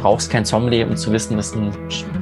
[0.00, 1.72] brauchst kein Sommelier, um zu wissen, dass ein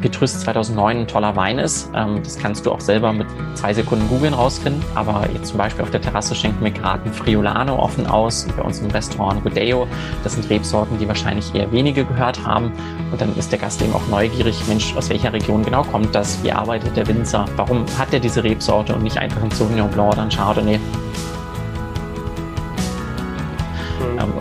[0.00, 1.90] Petrus 2009 ein toller Wein ist.
[1.94, 4.82] Ähm, das kannst du auch selber mit zwei Sekunden googeln rausfinden.
[4.94, 8.46] Aber jetzt zum Beispiel auf der Terrasse schenken wir gerade ein Friolano offen aus.
[8.56, 9.86] Bei uns im Restaurant Rodeo.
[10.24, 12.72] Das sind Rebsorten, die wahrscheinlich eher wenige gehört haben.
[13.10, 16.42] Und dann ist der Gast eben auch neugierig, Mensch, aus welcher Region genau kommt das?
[16.42, 17.44] Wie arbeitet der Winzer?
[17.56, 20.78] Warum hat er diese Rebsorte und nicht einfach ein Sauvignon Blanc oder ein Chardonnay?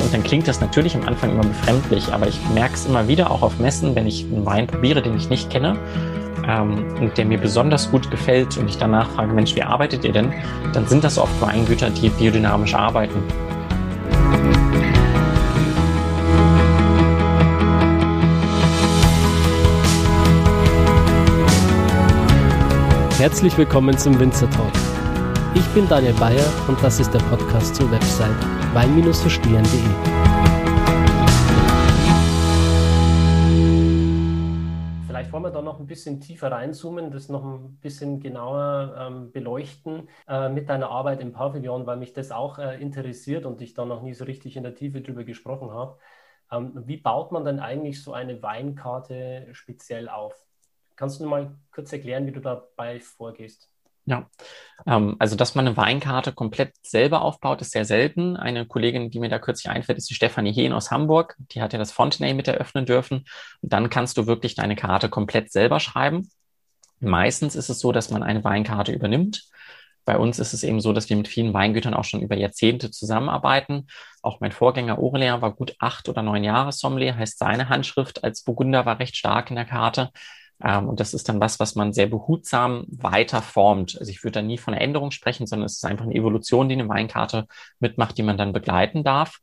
[0.08, 3.30] Und dann klingt das natürlich am Anfang immer befremdlich, aber ich merke es immer wieder
[3.30, 5.78] auch auf Messen, wenn ich einen Wein probiere, den ich nicht kenne
[6.47, 10.14] ähm, und der mir besonders gut gefällt und ich danach frage, Mensch, wie arbeitet ihr
[10.14, 10.32] denn?
[10.71, 13.21] Dann sind das oft Weingüter, die biodynamisch arbeiten.
[23.18, 24.71] Herzlich willkommen zum Winzer Talk.
[25.57, 28.29] Ich bin Daniel Bayer und das ist der Podcast zur Website
[28.75, 29.64] wein-verstehen.de.
[35.08, 39.31] Vielleicht wollen wir da noch ein bisschen tiefer reinzoomen, das noch ein bisschen genauer ähm,
[39.31, 43.73] beleuchten äh, mit deiner Arbeit im Pavillon, weil mich das auch äh, interessiert und ich
[43.73, 45.97] da noch nie so richtig in der Tiefe drüber gesprochen habe.
[46.52, 50.35] Ähm, wie baut man denn eigentlich so eine Weinkarte speziell auf?
[50.95, 53.72] Kannst du mal kurz erklären, wie du dabei vorgehst?
[54.08, 54.30] Ja,
[54.86, 58.38] ähm, also dass man eine Weinkarte komplett selber aufbaut, ist sehr selten.
[58.38, 61.36] Eine Kollegin, die mir da kürzlich einfällt, ist die Stefanie Hehn aus Hamburg.
[61.52, 63.25] Die hat ja das Fontenay mit eröffnen dürfen.
[63.61, 66.30] Und dann kannst du wirklich deine Karte komplett selber schreiben.
[67.02, 69.50] Meistens ist es so, dass man eine Weinkarte übernimmt.
[70.05, 72.89] Bei uns ist es eben so, dass wir mit vielen Weingütern auch schon über Jahrzehnte
[72.91, 73.88] zusammenarbeiten.
[74.22, 78.41] Auch mein Vorgänger Aurelien war gut acht oder neun Jahre Sommelier, heißt seine Handschrift als
[78.41, 80.11] Burgunder war recht stark in der Karte.
[80.63, 83.97] Ähm, und das ist dann was, was man sehr behutsam weiter formt.
[84.00, 86.69] Also ich würde da nie von einer Änderung sprechen, sondern es ist einfach eine Evolution,
[86.69, 87.47] die eine Weinkarte
[87.80, 89.39] mitmacht, die man dann begleiten darf.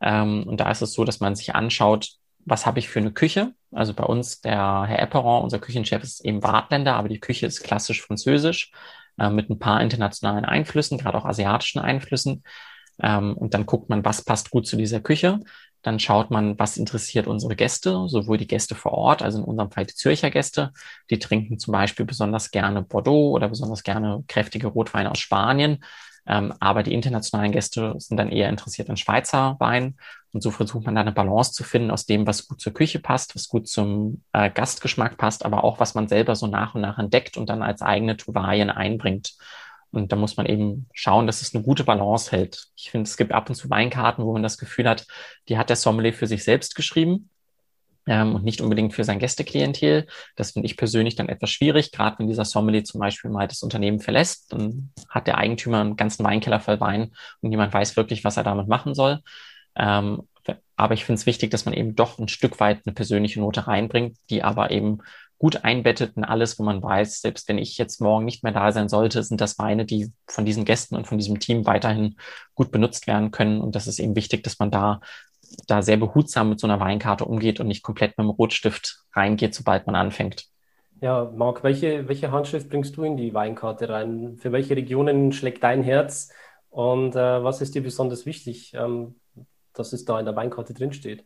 [0.00, 2.10] Ähm, und da ist es so, dass man sich anschaut,
[2.44, 3.52] was habe ich für eine Küche?
[3.70, 7.62] Also bei uns, der Herr Epperon, unser Küchenchef, ist eben Wartländer, aber die Küche ist
[7.62, 8.72] klassisch französisch
[9.18, 12.42] äh, mit ein paar internationalen Einflüssen, gerade auch asiatischen Einflüssen.
[13.02, 15.40] Ähm, und dann guckt man, was passt gut zu dieser Küche.
[15.82, 19.70] Dann schaut man, was interessiert unsere Gäste, sowohl die Gäste vor Ort, also in unserem
[19.70, 20.72] Fall die Zürcher Gäste.
[21.08, 25.82] Die trinken zum Beispiel besonders gerne Bordeaux oder besonders gerne kräftige Rotweine aus Spanien.
[26.26, 29.96] Ähm, aber die internationalen Gäste sind dann eher interessiert an Schweizer Wein.
[30.32, 33.00] Und so versucht man da eine Balance zu finden aus dem, was gut zur Küche
[33.00, 36.82] passt, was gut zum äh, Gastgeschmack passt, aber auch was man selber so nach und
[36.82, 39.34] nach entdeckt und dann als eigene Tuvarien einbringt.
[39.92, 42.68] Und da muss man eben schauen, dass es eine gute Balance hält.
[42.76, 45.06] Ich finde, es gibt ab und zu Weinkarten, wo man das Gefühl hat,
[45.48, 47.28] die hat der Sommelier für sich selbst geschrieben
[48.06, 50.06] ähm, und nicht unbedingt für sein Gästeklientel.
[50.36, 53.62] Das finde ich persönlich dann etwas schwierig, gerade wenn dieser Sommelier zum Beispiel mal das
[53.62, 58.24] Unternehmen verlässt, dann hat der Eigentümer einen ganzen Weinkeller voll Wein und niemand weiß wirklich,
[58.24, 59.20] was er damit machen soll.
[59.76, 60.22] Ähm,
[60.76, 63.66] aber ich finde es wichtig, dass man eben doch ein Stück weit eine persönliche Note
[63.66, 64.98] reinbringt, die aber eben
[65.40, 68.72] gut einbettet in alles, wo man weiß, selbst wenn ich jetzt morgen nicht mehr da
[68.72, 72.16] sein sollte, sind das Weine, die von diesen Gästen und von diesem Team weiterhin
[72.54, 73.62] gut benutzt werden können.
[73.62, 75.00] Und das ist eben wichtig, dass man da,
[75.66, 79.54] da sehr behutsam mit so einer Weinkarte umgeht und nicht komplett mit dem Rotstift reingeht,
[79.54, 80.44] sobald man anfängt.
[81.00, 84.36] Ja, Marc, welche, welche Handschrift bringst du in die Weinkarte rein?
[84.36, 86.28] Für welche Regionen schlägt dein Herz?
[86.68, 89.14] Und äh, was ist dir besonders wichtig, ähm,
[89.72, 91.24] dass es da in der Weinkarte drinsteht?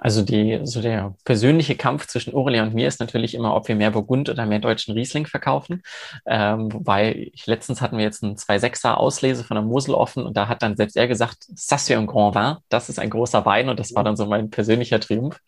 [0.00, 3.74] Also die, so der persönliche Kampf zwischen Aurelia und mir ist natürlich immer, ob wir
[3.74, 5.82] mehr Burgund oder mehr deutschen Riesling verkaufen.
[6.24, 10.36] Ähm, wobei ich, letztens hatten wir jetzt einen 2,6er Auslese von der Mosel offen und
[10.36, 13.44] da hat dann selbst er gesagt, ça c'est un grand vin, das ist ein großer
[13.44, 15.40] Wein und das war dann so mein persönlicher Triumph.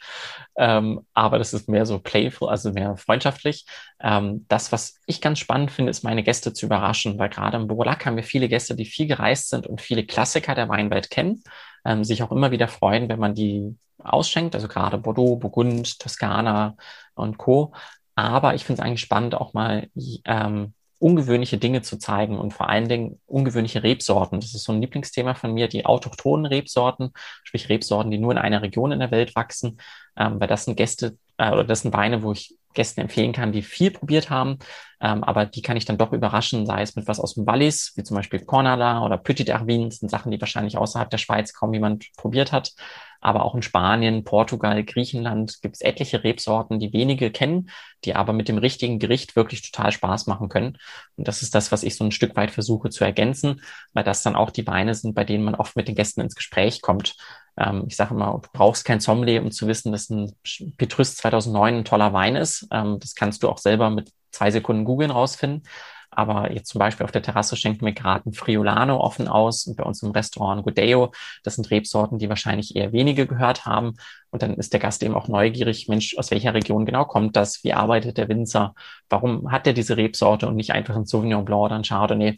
[0.59, 3.67] Ähm, aber das ist mehr so playful, also mehr freundschaftlich.
[4.01, 7.69] Ähm, das, was ich ganz spannend finde, ist meine Gäste zu überraschen, weil gerade im
[7.69, 11.43] Borlac haben wir viele Gäste, die viel gereist sind und viele Klassiker der Weinwelt kennen,
[11.85, 16.77] ähm, sich auch immer wieder freuen, wenn man die ausschenkt, also gerade Bordeaux, Burgund, Toskana
[17.15, 17.73] und Co.
[18.15, 19.89] Aber ich finde es eigentlich spannend, auch mal
[20.25, 24.41] ähm, ungewöhnliche Dinge zu zeigen und vor allen Dingen ungewöhnliche Rebsorten.
[24.41, 28.39] Das ist so ein Lieblingsthema von mir, die autochthonen Rebsorten, sprich Rebsorten, die nur in
[28.39, 29.81] einer Region in der Welt wachsen,
[30.17, 33.51] ähm, weil das sind Gäste äh, oder das sind Weine, wo ich Gästen empfehlen kann,
[33.51, 34.59] die viel probiert haben,
[35.01, 37.95] ähm, aber die kann ich dann doch überraschen, sei es mit was aus dem Wallis,
[37.97, 41.53] wie zum Beispiel Cornala oder Petit Arvin, das sind Sachen, die wahrscheinlich außerhalb der Schweiz
[41.53, 42.73] kaum jemand probiert hat.
[43.21, 47.71] Aber auch in Spanien, Portugal, Griechenland gibt es etliche Rebsorten, die wenige kennen,
[48.05, 50.79] die aber mit dem richtigen Gericht wirklich total Spaß machen können.
[51.17, 53.63] Und das ist das, was ich so ein Stück weit versuche zu ergänzen,
[53.93, 56.35] weil das dann auch die Weine sind, bei denen man oft mit den Gästen ins
[56.35, 57.17] Gespräch kommt.
[57.57, 60.33] Ähm, ich sage immer, du brauchst kein Sommelier, um zu wissen, dass ein
[60.79, 62.67] Petrus 2009 ein toller Wein ist.
[62.71, 65.65] Ähm, das kannst du auch selber mit zwei Sekunden googeln rausfinden.
[66.11, 69.77] Aber jetzt zum Beispiel auf der Terrasse schenken wir gerade ein Friolano offen aus und
[69.77, 71.13] bei uns im Restaurant Godeo.
[71.45, 73.95] Das sind Rebsorten, die wahrscheinlich eher wenige gehört haben.
[74.31, 77.63] Und dann ist der Gast eben auch neugierig, Mensch, aus welcher Region genau kommt das?
[77.63, 78.75] Wie arbeitet der Winzer?
[79.09, 82.37] Warum hat er diese Rebsorte und nicht einfach ein Sauvignon Blanc oder ein Chardonnay?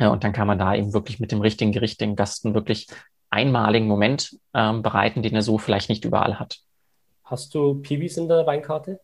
[0.00, 2.88] Ja, und dann kann man da eben wirklich mit dem richtigen Gericht den Gasten wirklich
[3.30, 6.58] einmaligen Moment ähm, bereiten, den er so vielleicht nicht überall hat.
[7.24, 9.00] Hast du Piwis in der Weinkarte?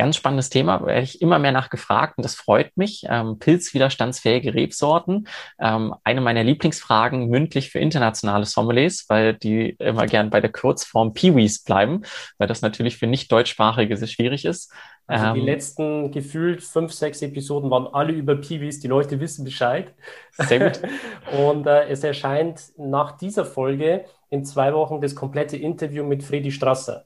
[0.00, 3.04] Ganz spannendes Thema, werde ich immer mehr nachgefragt und das freut mich.
[3.06, 5.28] Ähm, pilzwiderstandsfähige Rebsorten.
[5.60, 11.12] Ähm, eine meiner Lieblingsfragen mündlich für internationale Sommeliers, weil die immer gern bei der Kurzform
[11.12, 12.00] Piwis bleiben,
[12.38, 14.72] weil das natürlich für nicht deutschsprachige sehr schwierig ist.
[15.06, 18.80] Also ähm, die letzten gefühlt fünf, sechs Episoden waren alle über Piwis.
[18.80, 19.92] Die Leute wissen Bescheid.
[20.32, 20.80] Sehr gut.
[21.46, 26.50] und äh, es erscheint nach dieser Folge in zwei Wochen das komplette Interview mit Fredi
[26.50, 27.04] Strasser.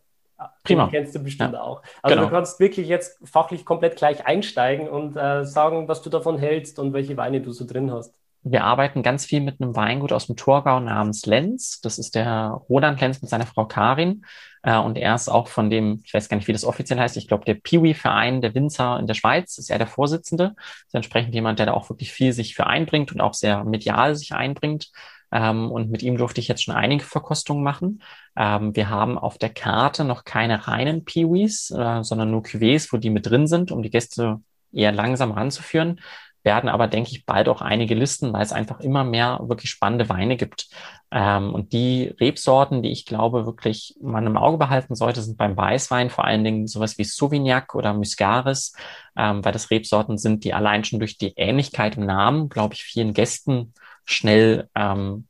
[0.64, 0.84] Prima.
[0.86, 1.60] Den kennst du bestimmt ja.
[1.60, 1.82] auch.
[2.02, 2.28] Also genau.
[2.28, 6.78] du kannst wirklich jetzt fachlich komplett gleich einsteigen und äh, sagen, was du davon hältst
[6.78, 8.14] und welche Weine du so drin hast.
[8.46, 11.80] Wir arbeiten ganz viel mit einem Weingut aus dem Thurgau namens Lenz.
[11.80, 14.26] Das ist der Roland Lenz mit seiner Frau Karin.
[14.62, 17.16] Äh, und er ist auch von dem, ich weiß gar nicht, wie das offiziell heißt,
[17.16, 20.54] ich glaube, der Piwi-Verein der Winzer in der Schweiz ist er der Vorsitzende.
[20.56, 23.64] Das ist entsprechend jemand, der da auch wirklich viel sich für einbringt und auch sehr
[23.64, 24.90] medial sich einbringt.
[25.34, 28.02] Ähm, und mit ihm durfte ich jetzt schon einige Verkostungen machen.
[28.36, 32.96] Ähm, wir haben auf der Karte noch keine reinen Peewees, äh, sondern nur Cuvées, wo
[32.96, 34.40] die mit drin sind, um die Gäste
[34.72, 36.00] eher langsam ranzuführen
[36.44, 40.08] werden aber, denke ich, bald auch einige Listen, weil es einfach immer mehr wirklich spannende
[40.10, 40.68] Weine gibt.
[41.10, 45.56] Ähm, und die Rebsorten, die ich glaube, wirklich man im Auge behalten sollte, sind beim
[45.56, 48.74] Weißwein vor allen Dingen sowas wie Sauvignac oder Muscaris,
[49.16, 52.84] ähm, weil das Rebsorten sind, die allein schon durch die Ähnlichkeit im Namen, glaube ich,
[52.84, 53.72] vielen Gästen
[54.04, 55.26] schnell ähm,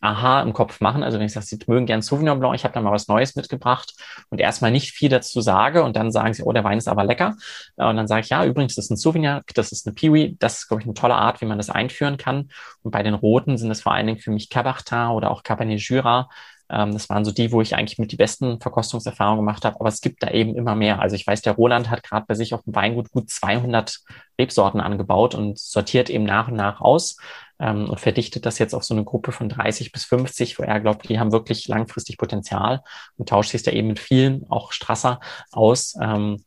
[0.00, 1.02] Aha im Kopf machen.
[1.02, 3.36] Also wenn ich sage, Sie mögen gern Sauvignon Blanc, ich habe da mal was Neues
[3.36, 3.94] mitgebracht
[4.30, 7.04] und erstmal nicht viel dazu sage und dann sagen Sie, oh, der Wein ist aber
[7.04, 7.36] lecker.
[7.76, 10.58] Und dann sage ich, ja, übrigens, das ist ein Sauvignon, das ist eine Piwi, das
[10.58, 12.50] ist, glaube ich, eine tolle Art, wie man das einführen kann.
[12.82, 15.80] Und bei den Roten sind es vor allen Dingen für mich Cabertin oder auch Cabernet
[15.80, 16.28] Jura.
[16.70, 19.76] Ähm, das waren so die, wo ich eigentlich mit die besten Verkostungserfahrungen gemacht habe.
[19.80, 21.00] Aber es gibt da eben immer mehr.
[21.00, 24.00] Also ich weiß, der Roland hat gerade bei sich auf dem Weingut gut 200
[24.38, 27.16] Rebsorten angebaut und sortiert eben nach und nach aus
[27.60, 30.80] ähm, und verdichtet das jetzt auf so eine Gruppe von 30 bis 50, wo er
[30.80, 32.82] glaubt, die haben wirklich langfristig Potenzial
[33.16, 35.20] und tauscht sich da eben mit vielen, auch Strasser,
[35.52, 35.94] aus.
[36.00, 36.38] Ähm,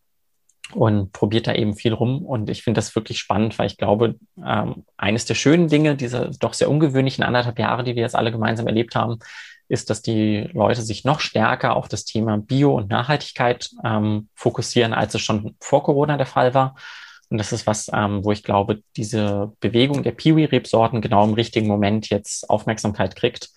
[0.73, 2.25] und probiert da eben viel rum.
[2.25, 4.15] Und ich finde das wirklich spannend, weil ich glaube,
[4.45, 8.31] ähm, eines der schönen Dinge, diese doch sehr ungewöhnlichen anderthalb Jahre, die wir jetzt alle
[8.31, 9.19] gemeinsam erlebt haben,
[9.67, 14.93] ist, dass die Leute sich noch stärker auf das Thema Bio und Nachhaltigkeit ähm, fokussieren,
[14.93, 16.75] als es schon vor Corona der Fall war.
[17.31, 21.67] Und das ist was, ähm, wo ich glaube, diese Bewegung der Piwi-Rebsorten genau im richtigen
[21.67, 23.51] Moment jetzt Aufmerksamkeit kriegt,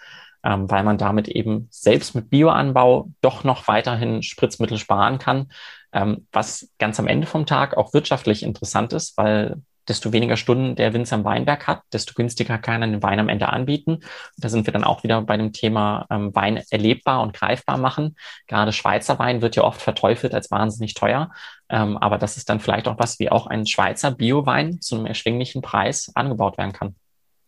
[0.44, 5.50] ähm, weil man damit eben selbst mit Bioanbau doch noch weiterhin Spritzmittel sparen kann,
[5.92, 9.56] ähm, was ganz am Ende vom Tag auch wirtschaftlich interessant ist, weil
[9.88, 13.28] desto weniger Stunden der Winzer im Weinberg hat, desto günstiger kann er den Wein am
[13.28, 14.00] Ende anbieten.
[14.36, 18.16] Da sind wir dann auch wieder bei dem Thema ähm, Wein erlebbar und greifbar machen.
[18.46, 21.30] Gerade Schweizer Wein wird ja oft verteufelt als wahnsinnig teuer.
[21.68, 25.62] Ähm, aber das ist dann vielleicht auch was, wie auch ein Schweizer Biowein zu erschwinglichen
[25.62, 26.94] Preis angebaut werden kann.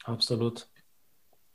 [0.04, 0.68] Absolut.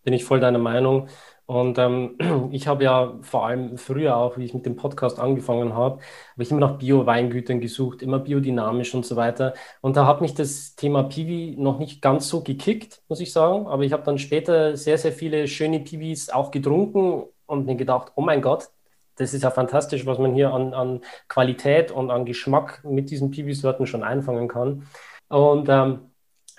[0.03, 1.07] Bin ich voll deiner Meinung.
[1.45, 2.18] Und ähm,
[2.51, 6.44] ich habe ja vor allem früher auch, wie ich mit dem Podcast angefangen habe, habe
[6.44, 9.53] ich immer nach Bio-Weingütern gesucht, immer biodynamisch und so weiter.
[9.81, 13.68] Und da hat mich das Thema Piwi noch nicht ganz so gekickt, muss ich sagen.
[13.68, 18.13] Aber ich habe dann später sehr, sehr viele schöne Piwis auch getrunken und mir gedacht,
[18.15, 18.69] oh mein Gott,
[19.18, 23.29] das ist ja fantastisch, was man hier an, an Qualität und an Geschmack mit diesen
[23.29, 24.88] Piwi-Sorten schon einfangen kann.
[25.27, 26.11] Und ähm,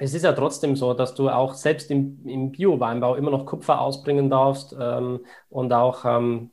[0.02, 3.80] es ist ja trotzdem so, dass du auch selbst im, im Bio-Weinbau immer noch Kupfer
[3.80, 6.50] ausbringen darfst ähm, und auch ähm,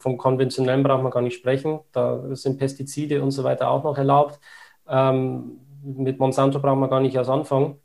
[0.00, 1.78] vom konventionellen braucht man gar nicht sprechen.
[1.92, 4.40] Da sind Pestizide und so weiter auch noch erlaubt.
[4.88, 7.76] Ähm, mit Monsanto brauchen wir gar nicht erst anfangen.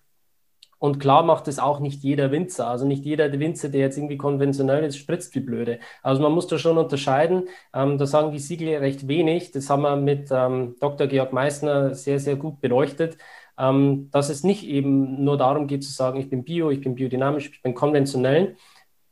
[0.80, 2.68] Und klar macht es auch nicht jeder Winzer.
[2.68, 5.80] Also nicht jeder Winzer, der jetzt irgendwie konventionell ist, spritzt wie blöde.
[6.02, 7.48] Also man muss da schon unterscheiden.
[7.76, 9.52] Ähm, da sagen die Siegel recht wenig.
[9.52, 11.06] Das haben wir mit ähm, Dr.
[11.06, 13.18] Georg Meissner sehr, sehr gut beleuchtet
[13.58, 16.96] ähm, dass es nicht eben nur darum geht zu sagen, ich bin bio, ich bin
[16.96, 18.56] biodynamisch, ich bin konventionell.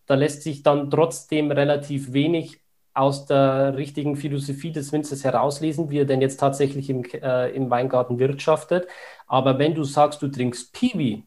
[0.05, 2.61] Da lässt sich dann trotzdem relativ wenig
[2.93, 7.69] aus der richtigen Philosophie des Winzers herauslesen, wie er denn jetzt tatsächlich im, äh, im
[7.69, 8.87] Weingarten wirtschaftet.
[9.27, 11.23] Aber wenn du sagst, du trinkst Piwi,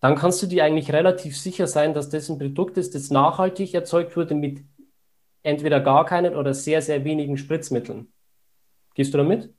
[0.00, 3.74] dann kannst du dir eigentlich relativ sicher sein, dass das ein Produkt ist, das nachhaltig
[3.74, 4.64] erzeugt wurde mit
[5.42, 8.12] entweder gar keinen oder sehr, sehr wenigen Spritzmitteln.
[8.94, 9.54] Gehst du damit?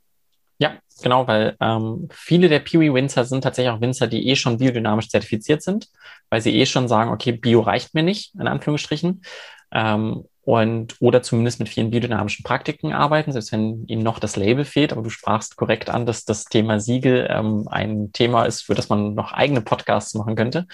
[0.60, 5.10] Ja, genau, weil ähm, viele der Peewee-Winzer sind tatsächlich auch Winzer, die eh schon biodynamisch
[5.10, 5.88] zertifiziert sind,
[6.30, 9.24] weil sie eh schon sagen, okay, Bio reicht mir nicht, in Anführungsstrichen.
[9.72, 14.66] Ähm, und oder zumindest mit vielen biodynamischen Praktiken arbeiten, selbst wenn ihnen noch das Label
[14.66, 14.92] fehlt.
[14.92, 18.90] Aber du sprachst korrekt an, dass das Thema Siegel ähm, ein Thema ist, für das
[18.90, 20.66] man noch eigene Podcasts machen könnte.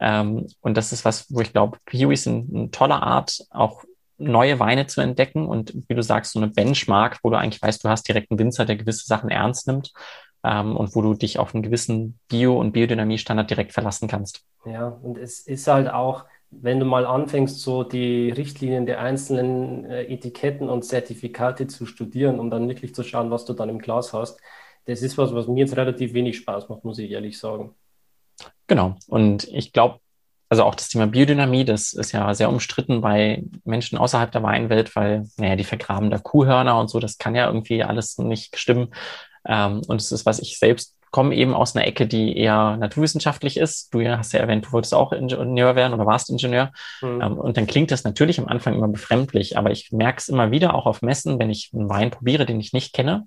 [0.00, 3.84] Ähm, und das ist was, wo ich glaube, eine, eine tolle Art, auch
[4.20, 7.82] neue Weine zu entdecken und wie du sagst, so eine Benchmark, wo du eigentlich weißt,
[7.82, 9.92] du hast direkt einen Winzer, der gewisse Sachen ernst nimmt
[10.44, 14.44] ähm, und wo du dich auf einen gewissen Bio- und Biodynamie-Standard direkt verlassen kannst.
[14.64, 19.84] Ja, und es ist halt auch, wenn du mal anfängst, so die Richtlinien der einzelnen
[19.84, 23.78] äh, Etiketten und Zertifikate zu studieren, um dann wirklich zu schauen, was du dann im
[23.78, 24.40] Glas hast,
[24.84, 27.74] das ist was, was mir jetzt relativ wenig Spaß macht, muss ich ehrlich sagen.
[28.66, 28.96] Genau.
[29.08, 30.00] Und ich glaube,
[30.50, 34.94] also auch das Thema Biodynamie, das ist ja sehr umstritten bei Menschen außerhalb der Weinwelt,
[34.96, 38.88] weil, naja, die vergraben da Kuhhörner und so, das kann ja irgendwie alles nicht stimmen.
[39.46, 43.56] Ähm, und es ist, was ich selbst komme eben aus einer Ecke, die eher naturwissenschaftlich
[43.56, 43.94] ist.
[43.94, 46.72] Du hast ja erwähnt, du wolltest auch Ingenieur werden oder warst Ingenieur.
[47.00, 47.20] Mhm.
[47.20, 50.50] Ähm, und dann klingt das natürlich am Anfang immer befremdlich, aber ich merke es immer
[50.50, 53.26] wieder auch auf Messen, wenn ich einen Wein probiere, den ich nicht kenne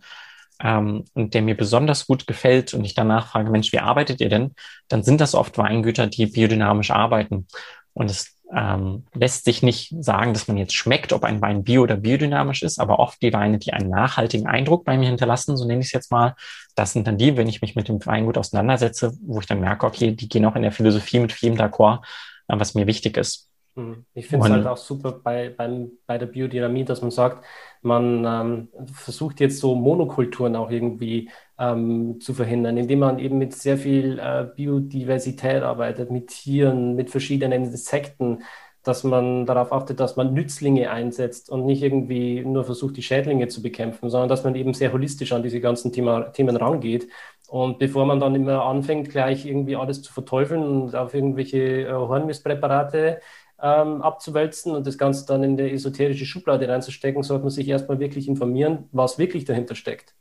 [0.63, 4.29] ähm, und der mir besonders gut gefällt und ich danach frage, Mensch, wie arbeitet ihr
[4.29, 4.55] denn?
[4.87, 7.47] Dann sind das oft Weingüter, die biodynamisch arbeiten.
[7.93, 11.83] Und es ähm, lässt sich nicht sagen, dass man jetzt schmeckt, ob ein Wein bio
[11.83, 15.65] oder biodynamisch ist, aber oft die Weine, die einen nachhaltigen Eindruck bei mir hinterlassen, so
[15.65, 16.35] nenne ich es jetzt mal,
[16.75, 19.85] das sind dann die, wenn ich mich mit dem Weingut auseinandersetze, wo ich dann merke,
[19.85, 21.99] okay, die gehen auch in der Philosophie mit vielem d'accord,
[22.47, 23.49] äh, was mir wichtig ist.
[23.75, 24.05] Hm.
[24.13, 27.43] Ich finde es halt auch super bei, beim, bei der Biodynamie, dass man sagt,
[27.81, 33.53] man ähm, versucht jetzt so Monokulturen auch irgendwie ähm, zu verhindern, indem man eben mit
[33.53, 38.43] sehr viel äh, Biodiversität arbeitet, mit Tieren, mit verschiedenen Insekten,
[38.83, 43.47] dass man darauf achtet, dass man Nützlinge einsetzt und nicht irgendwie nur versucht, die Schädlinge
[43.47, 47.07] zu bekämpfen, sondern dass man eben sehr holistisch an diese ganzen Thema, Themen rangeht.
[47.47, 51.91] Und bevor man dann immer anfängt, gleich irgendwie alles zu verteufeln und auf irgendwelche äh,
[51.91, 53.21] Hornmistpräparate
[53.63, 57.99] ähm, abzuwälzen und das Ganze dann in die esoterische Schublade reinzustecken, sollte man sich erstmal
[57.99, 60.13] wirklich informieren, was wirklich dahinter steckt.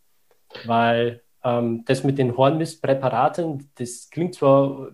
[0.64, 4.92] Weil ähm, das mit den Hornmistpräparaten, das klingt zwar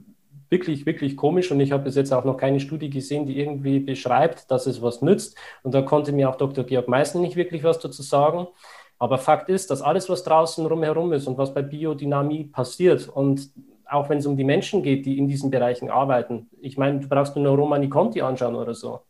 [0.49, 3.81] wirklich, wirklich komisch und ich habe bis jetzt auch noch keine Studie gesehen, die irgendwie
[3.81, 5.37] beschreibt, dass es was nützt.
[5.63, 6.65] Und da konnte mir auch Dr.
[6.65, 8.47] Georg Meißen nicht wirklich was dazu sagen.
[8.99, 13.51] Aber Fakt ist, dass alles, was draußen rumherum ist und was bei Biodynamie passiert und
[13.89, 16.49] auch wenn es um die Menschen geht, die in diesen Bereichen arbeiten.
[16.61, 19.01] Ich meine, du brauchst nur Romani Conti anschauen oder so.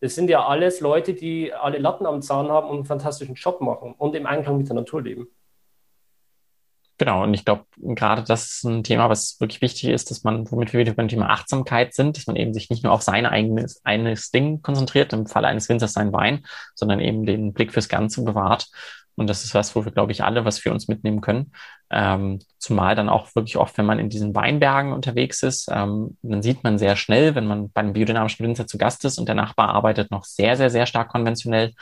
[0.00, 3.60] Das sind ja alles Leute, die alle Latten am Zahn haben und einen fantastischen Job
[3.60, 5.28] machen und im Einklang mit der Natur leben.
[6.98, 10.48] Genau, und ich glaube, gerade das ist ein Thema, was wirklich wichtig ist, dass man,
[10.52, 13.26] womit wir wieder beim Thema Achtsamkeit sind, dass man eben sich nicht nur auf sein
[13.26, 17.88] eigenes eines Ding konzentriert, im Falle eines Winzers sein Wein, sondern eben den Blick fürs
[17.88, 18.68] Ganze bewahrt
[19.16, 21.52] und das ist was, wo wir, glaube ich, alle was für uns mitnehmen können.
[21.90, 26.42] Ähm, zumal dann auch wirklich oft, wenn man in diesen Weinbergen unterwegs ist, ähm, dann
[26.42, 29.34] sieht man sehr schnell, wenn man bei einem biodynamischen Winzer zu Gast ist und der
[29.34, 31.72] Nachbar arbeitet noch sehr, sehr, sehr stark konventionell,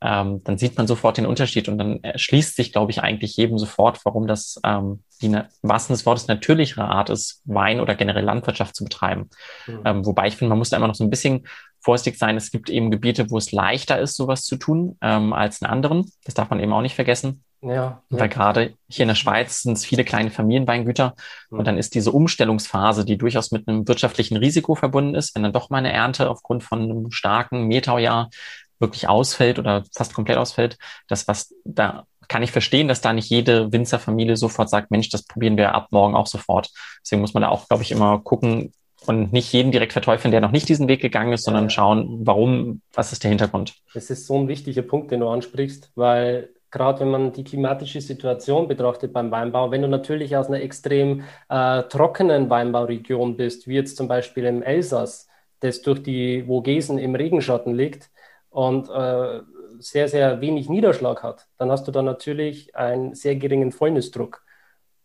[0.00, 3.58] ähm, dann sieht man sofort den Unterschied und dann erschließt sich, glaube ich, eigentlich jedem
[3.58, 8.24] sofort, warum das ähm, die im wahrsten des Wortes natürlichere Art ist, Wein oder generell
[8.24, 9.30] Landwirtschaft zu betreiben.
[9.66, 9.80] Mhm.
[9.84, 11.46] Ähm, wobei ich finde, man muss da immer noch so ein bisschen
[11.80, 12.36] vorsichtig sein.
[12.36, 16.10] Es gibt eben Gebiete, wo es leichter ist, sowas zu tun ähm, als in anderen.
[16.24, 17.44] Das darf man eben auch nicht vergessen.
[17.62, 18.26] Ja, Weil ja.
[18.26, 21.14] gerade hier in der Schweiz sind es viele kleine Familienweingüter
[21.48, 21.58] mhm.
[21.58, 25.54] und dann ist diese Umstellungsphase, die durchaus mit einem wirtschaftlichen Risiko verbunden ist, wenn dann
[25.54, 28.28] doch mal eine Ernte aufgrund von einem starken Mehltaujahr
[28.78, 30.78] wirklich ausfällt oder fast komplett ausfällt,
[31.08, 35.24] das was da kann ich verstehen, dass da nicht jede Winzerfamilie sofort sagt, Mensch, das
[35.24, 36.70] probieren wir ab morgen auch sofort.
[37.02, 38.72] Deswegen muss man da auch, glaube ich, immer gucken
[39.06, 42.80] und nicht jeden direkt verteufeln, der noch nicht diesen Weg gegangen ist, sondern schauen, warum,
[42.94, 43.74] was ist der Hintergrund.
[43.92, 48.00] Das ist so ein wichtiger Punkt, den du ansprichst, weil gerade wenn man die klimatische
[48.00, 53.74] Situation betrachtet beim Weinbau, wenn du natürlich aus einer extrem äh, trockenen Weinbauregion bist, wie
[53.74, 55.28] jetzt zum Beispiel im Elsass,
[55.60, 58.10] das durch die Vogesen im Regenschatten liegt,
[58.54, 59.40] und äh,
[59.80, 64.44] sehr, sehr wenig Niederschlag hat, dann hast du da natürlich einen sehr geringen Fäulnisdruck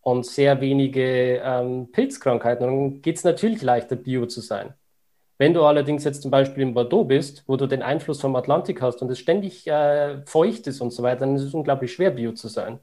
[0.02, 2.68] und sehr wenige ähm, Pilzkrankheiten.
[2.68, 4.74] Und dann geht es natürlich leichter, Bio zu sein.
[5.36, 8.82] Wenn du allerdings jetzt zum Beispiel in Bordeaux bist, wo du den Einfluss vom Atlantik
[8.82, 12.10] hast und es ständig äh, feucht ist und so weiter, dann ist es unglaublich schwer,
[12.12, 12.78] Bio zu sein.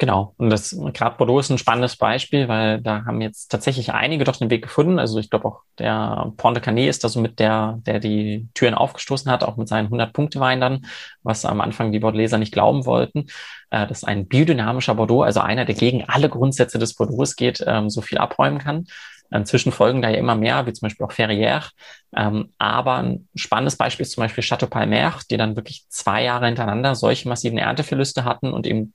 [0.00, 0.32] Genau.
[0.38, 4.36] Und das gerade Bordeaux ist ein spannendes Beispiel, weil da haben jetzt tatsächlich einige doch
[4.36, 4.98] den Weg gefunden.
[4.98, 8.48] Also ich glaube auch der Pont de Canet ist da so mit der, der die
[8.54, 10.86] Türen aufgestoßen hat, auch mit seinen 100-Punkte-Wein dann,
[11.22, 13.26] was am Anfang die Bordeauxer nicht glauben wollten.
[13.68, 17.90] Äh, dass ein biodynamischer Bordeaux, also einer, der gegen alle Grundsätze des Bordeaux geht, ähm,
[17.90, 18.86] so viel abräumen kann.
[19.30, 21.68] Inzwischen folgen da ja immer mehr, wie zum Beispiel auch Ferrière.
[22.16, 26.46] Ähm, aber ein spannendes Beispiel ist zum Beispiel Chateau Palmer, die dann wirklich zwei Jahre
[26.46, 28.94] hintereinander solche massiven Ernteverluste hatten und eben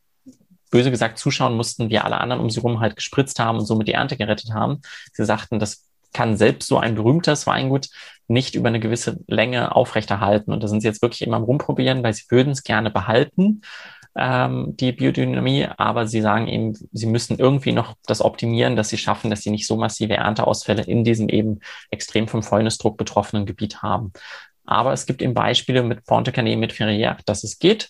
[0.75, 3.88] böse gesagt zuschauen mussten, wie alle anderen um sie rum halt gespritzt haben und somit
[3.88, 4.82] die Ernte gerettet haben.
[5.13, 7.88] Sie sagten, das kann selbst so ein berühmtes Weingut
[8.27, 10.51] nicht über eine gewisse Länge aufrechterhalten.
[10.51, 13.62] Und da sind sie jetzt wirklich immer am Rumprobieren, weil sie würden es gerne behalten,
[14.17, 18.98] ähm, die Biodynamie, aber sie sagen eben, sie müssen irgendwie noch das optimieren, dass sie
[18.98, 23.82] schaffen, dass sie nicht so massive Ernteausfälle in diesem eben extrem vom Fäulnisdruck betroffenen Gebiet
[23.82, 24.12] haben.
[24.65, 27.89] Aber es gibt eben Beispiele mit Ponte Canet, mit Ferrière, dass es geht.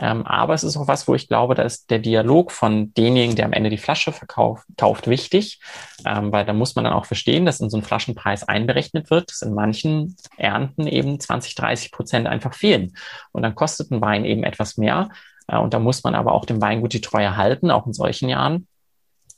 [0.00, 3.36] Ähm, aber es ist auch was, wo ich glaube, da ist der Dialog von demjenigen,
[3.36, 5.60] der am Ende die Flasche verkauft, kauft, wichtig,
[6.06, 9.30] ähm, weil da muss man dann auch verstehen, dass in so einen Flaschenpreis einberechnet wird,
[9.30, 12.94] dass in manchen Ernten eben 20, 30 Prozent einfach fehlen.
[13.32, 15.10] Und dann kostet ein Wein eben etwas mehr.
[15.46, 18.28] Äh, und da muss man aber auch dem Weingut die Treue halten, auch in solchen
[18.28, 18.66] Jahren.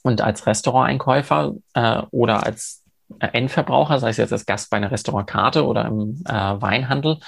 [0.02, 2.82] Und als Restauranteinkäufer äh, oder als
[3.18, 7.18] Endverbraucher, sei es jetzt als Gast bei einer Restaurantkarte oder im äh, Weinhandel,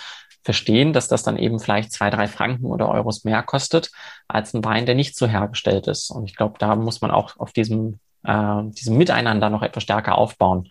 [0.44, 3.90] verstehen, dass das dann eben vielleicht zwei, drei Franken oder Euros mehr kostet
[4.28, 6.10] als ein Wein, der nicht so hergestellt ist.
[6.10, 10.16] Und ich glaube, da muss man auch auf diesem, äh, diesem Miteinander noch etwas stärker
[10.18, 10.68] aufbauen.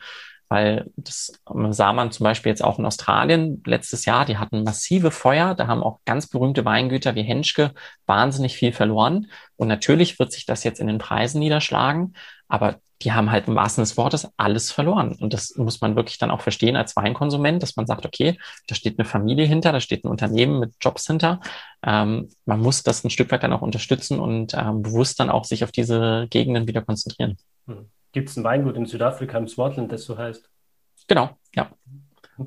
[0.47, 1.31] Weil das
[1.69, 5.65] sah man zum Beispiel jetzt auch in Australien letztes Jahr, die hatten massive Feuer, da
[5.65, 7.71] haben auch ganz berühmte Weingüter wie Henschke
[8.05, 9.31] wahnsinnig viel verloren.
[9.55, 12.13] Und natürlich wird sich das jetzt in den Preisen niederschlagen,
[12.47, 15.15] aber die haben halt im wahrsten des Wortes alles verloren.
[15.19, 18.75] Und das muss man wirklich dann auch verstehen als Weinkonsument, dass man sagt, okay, da
[18.75, 21.41] steht eine Familie hinter, da steht ein Unternehmen mit Jobs hinter.
[21.83, 25.43] Ähm, man muss das ein Stück weit dann auch unterstützen und ähm, bewusst dann auch
[25.43, 27.37] sich auf diese Gegenden wieder konzentrieren.
[27.67, 27.89] Hm.
[28.13, 30.49] Gibt es ein Weingut in Südafrika, im Swartland, das so heißt?
[31.07, 31.71] Genau, ja.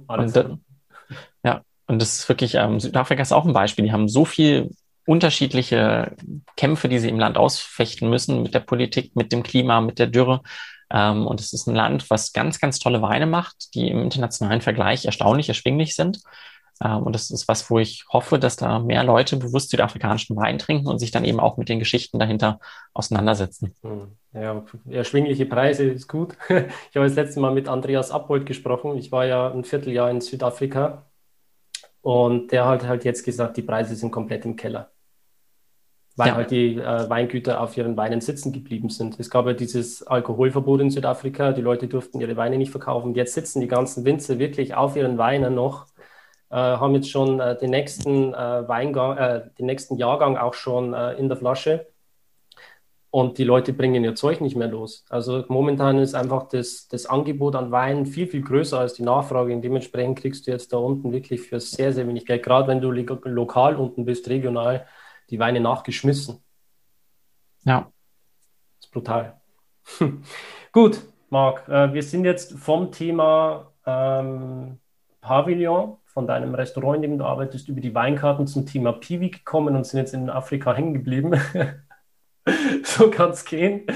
[0.07, 3.85] Alles und, äh, ja, und das ist wirklich, ähm, Südafrika ist auch ein Beispiel.
[3.85, 4.71] Die haben so viel
[5.07, 6.17] unterschiedliche
[6.57, 10.09] Kämpfe, die sie im Land ausfechten müssen, mit der Politik, mit dem Klima, mit der
[10.09, 10.43] Dürre.
[10.91, 14.61] Ähm, und es ist ein Land, was ganz, ganz tolle Weine macht, die im internationalen
[14.61, 16.21] Vergleich erstaunlich erschwinglich sind.
[16.83, 20.59] Ähm, und das ist was, wo ich hoffe, dass da mehr Leute bewusst südafrikanischen Wein
[20.59, 22.59] trinken und sich dann eben auch mit den Geschichten dahinter
[22.93, 23.75] auseinandersetzen.
[23.83, 24.09] Hm.
[24.33, 26.37] Ja, erschwingliche Preise ist gut.
[26.49, 28.97] Ich habe das letzte Mal mit Andreas Abbold gesprochen.
[28.99, 31.07] Ich war ja ein Vierteljahr in Südafrika
[32.03, 34.91] und der hat halt jetzt gesagt, die Preise sind komplett im Keller
[36.17, 36.35] weil ja.
[36.35, 39.21] halt die äh, Weingüter auf ihren Weinen sitzen geblieben sind.
[39.21, 43.15] Es gab ja dieses Alkoholverbot in Südafrika, die Leute durften ihre Weine nicht verkaufen.
[43.15, 45.87] Jetzt sitzen die ganzen Winzer wirklich auf ihren Weinen noch,
[46.51, 50.95] äh, haben jetzt schon äh, den, nächsten, äh, Weingang, äh, den nächsten Jahrgang auch schon
[50.95, 51.87] äh, in der Flasche.
[53.11, 55.05] Und die Leute bringen ihr Zeug nicht mehr los.
[55.09, 59.55] Also momentan ist einfach das, das Angebot an Wein viel, viel größer als die Nachfrage.
[59.55, 62.81] Und dementsprechend kriegst du jetzt da unten wirklich für sehr, sehr wenig Geld, gerade wenn
[62.81, 64.87] du lokal unten bist, regional
[65.31, 66.43] die Weine nachgeschmissen.
[67.65, 67.91] Ja.
[68.77, 69.41] Das ist brutal.
[70.73, 74.79] Gut, Marc, äh, wir sind jetzt vom Thema ähm,
[75.21, 79.77] Pavillon, von deinem Restaurant, in dem du arbeitest, über die Weinkarten zum Thema Piwi gekommen
[79.77, 81.35] und sind jetzt in Afrika hängen geblieben.
[82.85, 83.87] so kann es gehen.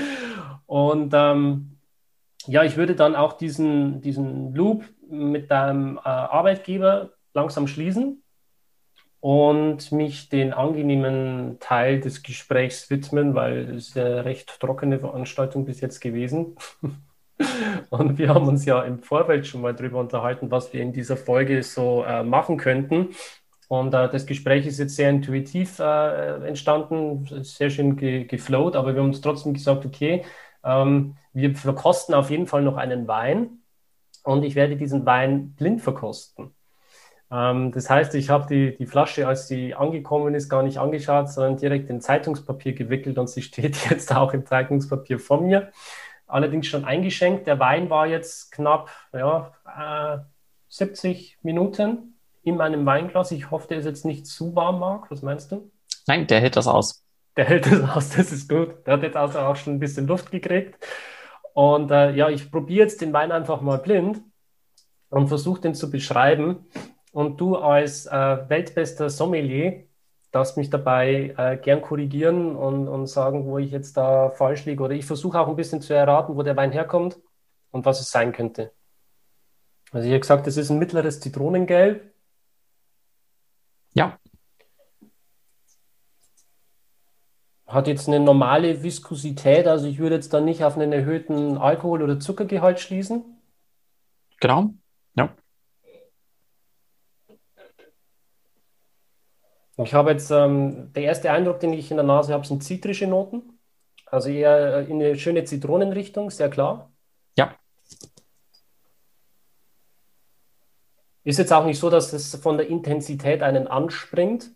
[0.67, 1.79] Und ähm,
[2.47, 8.20] ja, ich würde dann auch diesen, diesen Loop mit deinem äh, Arbeitgeber langsam schließen
[9.21, 15.81] und mich den angenehmen Teil des Gesprächs widmen, weil es eine recht trockene Veranstaltung bis
[15.81, 16.57] jetzt gewesen.
[17.91, 21.17] Und wir haben uns ja im Vorfeld schon mal darüber unterhalten, was wir in dieser
[21.17, 23.15] Folge so äh, machen könnten.
[23.69, 28.95] Und äh, das Gespräch ist jetzt sehr intuitiv äh, entstanden, sehr schön ge geflowt, aber
[28.95, 30.25] wir haben uns trotzdem gesagt, okay,
[30.65, 33.61] ähm, wir verkosten auf jeden Fall noch einen Wein
[34.25, 36.53] und ich werde diesen Wein blind verkosten.
[37.31, 41.31] Ähm, das heißt, ich habe die, die Flasche, als sie angekommen ist, gar nicht angeschaut,
[41.31, 45.71] sondern direkt in Zeitungspapier gewickelt und sie steht jetzt auch im Zeitungspapier vor mir.
[46.27, 47.47] Allerdings schon eingeschenkt.
[47.47, 50.19] Der Wein war jetzt knapp ja, äh,
[50.69, 53.33] 70 Minuten in meinem Weinglas.
[53.33, 55.11] Ich hoffe, der ist jetzt nicht zu warm, Marc.
[55.11, 55.71] Was meinst du?
[56.07, 57.05] Nein, der hält das aus.
[57.37, 58.87] Der hält das aus, das ist gut.
[58.87, 60.77] Der hat jetzt also auch schon ein bisschen Luft gekriegt.
[61.53, 64.21] Und äh, ja, ich probiere jetzt den Wein einfach mal blind
[65.09, 66.67] und versuche den zu beschreiben.
[67.13, 69.85] Und du als äh, weltbester Sommelier
[70.31, 74.83] darfst mich dabei äh, gern korrigieren und, und sagen, wo ich jetzt da falsch liege.
[74.83, 77.19] Oder ich versuche auch ein bisschen zu erraten, wo der Wein herkommt
[77.73, 78.73] und was es sein könnte.
[79.93, 82.15] Also ich habe gesagt, es ist ein mittleres Zitronengelb.
[83.93, 84.19] Ja.
[87.67, 92.03] Hat jetzt eine normale Viskosität, also ich würde jetzt da nicht auf einen erhöhten Alkohol-
[92.03, 93.25] oder Zuckergehalt schließen.
[94.41, 94.71] Genau,
[95.15, 95.35] ja.
[99.85, 103.07] Ich habe jetzt, ähm, der erste Eindruck, den ich in der Nase habe, sind zitrische
[103.07, 103.59] Noten.
[104.07, 106.93] Also eher äh, in eine schöne Zitronenrichtung, sehr klar.
[107.37, 107.55] Ja.
[111.23, 114.51] Ist jetzt auch nicht so, dass es von der Intensität einen anspringt.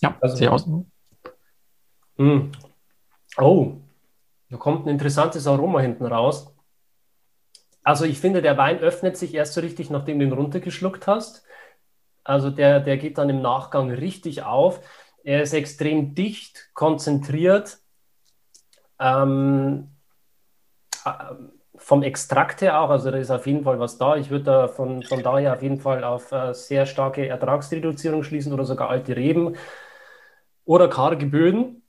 [0.00, 0.66] Ja, also, sehr aus.
[2.16, 2.50] Mh.
[3.36, 3.74] Oh,
[4.48, 6.52] da kommt ein interessantes Aroma hinten raus.
[7.82, 11.44] Also ich finde, der Wein öffnet sich erst so richtig, nachdem du ihn runtergeschluckt hast.
[12.24, 14.80] Also der, der geht dann im Nachgang richtig auf.
[15.24, 17.78] Er ist extrem dicht, konzentriert.
[18.98, 19.88] Ähm,
[21.04, 21.34] äh,
[21.76, 24.16] vom Extrakt her auch, also da ist auf jeden Fall was da.
[24.16, 28.52] Ich würde da von, von daher auf jeden Fall auf äh, sehr starke Ertragsreduzierung schließen
[28.52, 29.56] oder sogar alte Reben
[30.66, 31.82] oder karge Böden.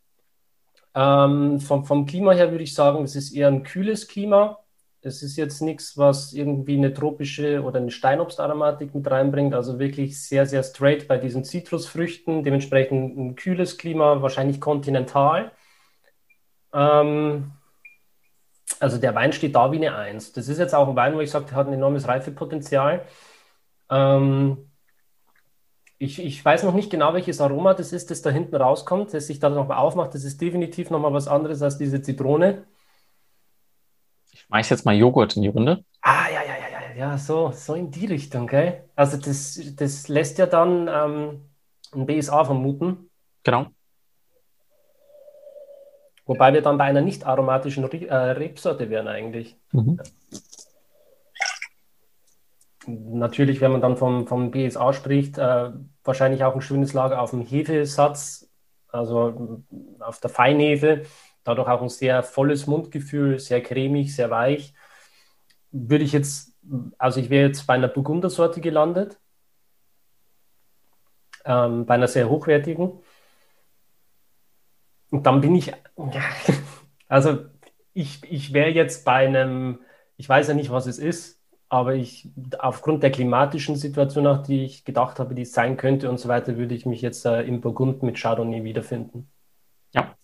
[0.96, 4.61] Ähm, vom, vom Klima her würde ich sagen, es ist eher ein kühles Klima.
[5.04, 9.56] Es ist jetzt nichts, was irgendwie eine tropische oder eine Steinobstaromatik mit reinbringt.
[9.56, 12.44] Also wirklich sehr, sehr straight bei diesen Zitrusfrüchten.
[12.44, 15.52] Dementsprechend ein kühles Klima, wahrscheinlich kontinental.
[16.74, 17.52] Ähm,
[18.80, 20.34] also der Wein steht da wie eine Eins.
[20.34, 23.06] Das ist jetzt auch ein Wein, wo ich sage, der hat ein enormes Reifepotenzial.
[23.90, 24.72] Ähm,
[26.00, 29.28] ich, ich, weiß noch nicht genau, welches Aroma das ist, das da hinten rauskommt, das
[29.28, 30.16] sich da nochmal aufmacht.
[30.16, 32.66] Das ist definitiv nochmal was anderes als diese Zitrone.
[34.52, 35.86] Ich schmeiß jetzt mal Joghurt in die Runde.
[36.02, 38.84] Ah, ja, ja, ja, ja, ja, so, so in die Richtung, gell?
[38.98, 41.42] Also das, das lässt ja dann ähm,
[41.94, 43.10] ein BSA vermuten.
[43.44, 43.68] Genau.
[46.26, 49.56] Wobei wir dann bei einer nicht aromatischen äh, Rebsorte wären eigentlich.
[49.72, 50.02] Mhm.
[52.88, 55.72] Natürlich, wenn man dann vom, vom BSA spricht, äh,
[56.04, 58.50] wahrscheinlich auch ein schönes Lager auf dem Hefesatz,
[58.90, 59.64] also
[60.00, 61.04] auf der Feinhefe.
[61.44, 64.74] Dadurch auch ein sehr volles Mundgefühl, sehr cremig, sehr weich.
[65.72, 66.56] Würde ich jetzt,
[66.98, 69.20] also ich wäre jetzt bei einer Burgundersorte gelandet,
[71.46, 73.02] ähm, bei einer sehr hochwertigen.
[75.10, 75.72] Und dann bin ich,
[77.08, 77.46] also
[77.94, 79.80] ich, ich wäre jetzt bei einem,
[80.18, 84.66] ich weiß ja nicht, was es ist, aber ich, aufgrund der klimatischen Situation, nach die
[84.66, 87.44] ich gedacht habe, die es sein könnte und so weiter, würde ich mich jetzt äh,
[87.44, 89.30] im Burgund mit Chardonnay wiederfinden.
[89.94, 90.16] Ja,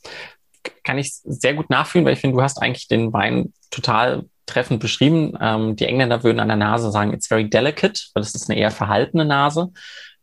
[0.87, 4.79] kann ich sehr gut nachfühlen, weil ich finde, du hast eigentlich den Wein total treffend
[4.79, 5.33] beschrieben.
[5.41, 8.57] Ähm, die Engländer würden an der Nase sagen, it's very delicate, weil das ist eine
[8.57, 9.73] eher verhaltene Nase.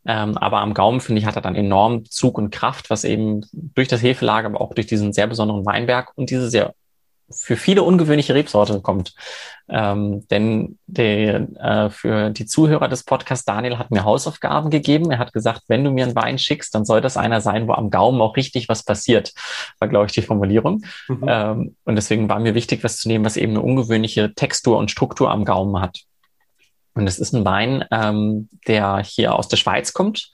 [0.06, 3.44] Ähm, aber am Gaumen, finde ich, hat er dann enorm Zug und Kraft, was eben
[3.52, 6.74] durch das Hefelager, aber auch durch diesen sehr besonderen Weinberg und diese sehr
[7.30, 9.14] für viele ungewöhnliche Rebsorte kommt.
[9.68, 15.10] Ähm, denn der, äh, für die Zuhörer des Podcasts, Daniel hat mir Hausaufgaben gegeben.
[15.10, 17.72] Er hat gesagt, wenn du mir einen Wein schickst, dann soll das einer sein, wo
[17.72, 19.32] am Gaumen auch richtig was passiert,
[19.78, 20.84] war, glaube ich, die Formulierung.
[21.08, 21.24] Mhm.
[21.26, 24.90] Ähm, und deswegen war mir wichtig, was zu nehmen, was eben eine ungewöhnliche Textur und
[24.90, 26.00] Struktur am Gaumen hat.
[26.94, 30.30] Und es ist ein Wein, ähm, der hier aus der Schweiz kommt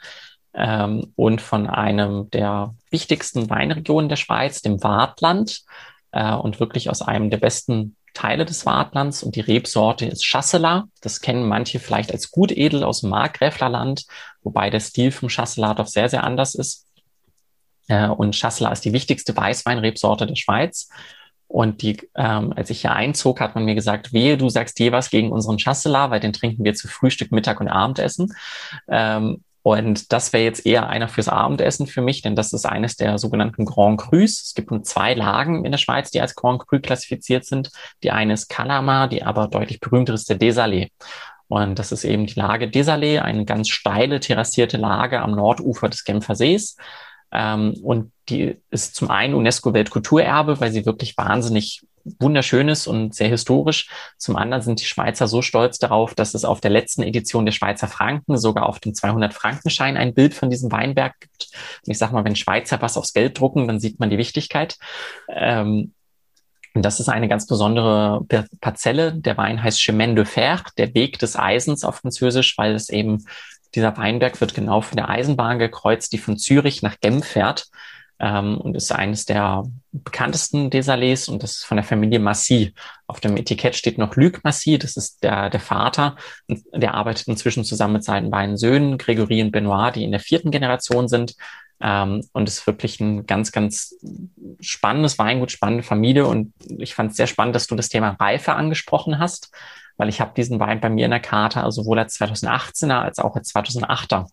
[0.54, 5.62] ähm, und von einem der wichtigsten Weinregionen der Schweiz, dem Wartland,
[6.12, 9.22] äh, und wirklich aus einem der besten Teile des Wartlands.
[9.22, 10.84] Und die Rebsorte ist Chasselas.
[11.00, 14.06] Das kennen manche vielleicht als Gutedel aus dem Markgräflerland,
[14.42, 16.86] wobei der Stil vom Chasselas doch sehr, sehr anders ist.
[17.88, 20.88] Äh, und Chasselas ist die wichtigste Weißweinrebsorte der Schweiz.
[21.46, 24.92] Und die, ähm, als ich hier einzog, hat man mir gesagt, wehe, du sagst je
[24.92, 28.32] was gegen unseren Chasselas, weil den trinken wir zu Frühstück, Mittag und Abendessen.
[28.88, 32.96] Ähm, und das wäre jetzt eher einer fürs Abendessen für mich, denn das ist eines
[32.96, 34.42] der sogenannten Grand Crus.
[34.42, 37.70] Es gibt nur zwei Lagen in der Schweiz, die als Grand Cru klassifiziert sind.
[38.02, 40.88] Die eine ist Calama, die aber deutlich berühmter ist der Desalé.
[41.48, 46.04] Und das ist eben die Lage Desalé, eine ganz steile, terrassierte Lage am Nordufer des
[46.04, 46.76] Genfer Sees.
[47.32, 53.28] Ähm, und die ist zum einen UNESCO-Weltkulturerbe, weil sie wirklich wahnsinnig wunderschön ist und sehr
[53.28, 53.88] historisch.
[54.18, 57.52] Zum anderen sind die Schweizer so stolz darauf, dass es auf der letzten Edition der
[57.52, 61.48] Schweizer Franken sogar auf dem 200-Frankenschein ein Bild von diesem Weinberg gibt.
[61.86, 64.76] Und ich sage mal, wenn Schweizer was aufs Geld drucken, dann sieht man die Wichtigkeit.
[65.28, 65.94] Ähm,
[66.74, 68.24] und das ist eine ganz besondere
[68.60, 69.12] Parzelle.
[69.14, 73.24] Der Wein heißt Chemin de Fer, der Weg des Eisens auf Französisch, weil es eben
[73.74, 77.66] dieser Weinberg wird genau von der Eisenbahn gekreuzt, die von Zürich nach Genf fährt
[78.20, 82.74] ähm, und ist eines der bekanntesten Desalés und das ist von der Familie Massy.
[83.06, 86.16] Auf dem Etikett steht noch Luc Massy, das ist der, der Vater.
[86.48, 90.50] Der arbeitet inzwischen zusammen mit seinen beiden Söhnen, Gregory und Benoit, die in der vierten
[90.50, 91.34] Generation sind.
[91.82, 93.96] Ähm, und ist wirklich ein ganz, ganz
[94.60, 96.26] spannendes Weingut, spannende Familie.
[96.26, 99.50] Und ich fand es sehr spannend, dass du das Thema Reife angesprochen hast
[99.96, 103.18] weil ich habe diesen Wein bei mir in der Karte, also sowohl als 2018er als
[103.18, 104.26] auch als 2008er.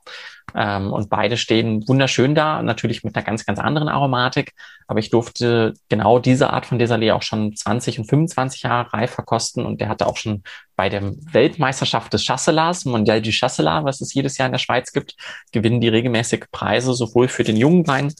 [0.56, 4.54] Ähm, und beide stehen wunderschön da, natürlich mit einer ganz, ganz anderen Aromatik.
[4.88, 9.12] Aber ich durfte genau diese Art von Desalé auch schon 20 und 25 Jahre reif
[9.12, 10.44] verkosten und der hatte auch schon
[10.76, 14.94] bei der Weltmeisterschaft des Chasselas, Mondial du Chasselas, was es jedes Jahr in der Schweiz
[14.94, 15.16] gibt,
[15.52, 18.14] gewinnen die regelmäßig Preise sowohl für den jungen Wein,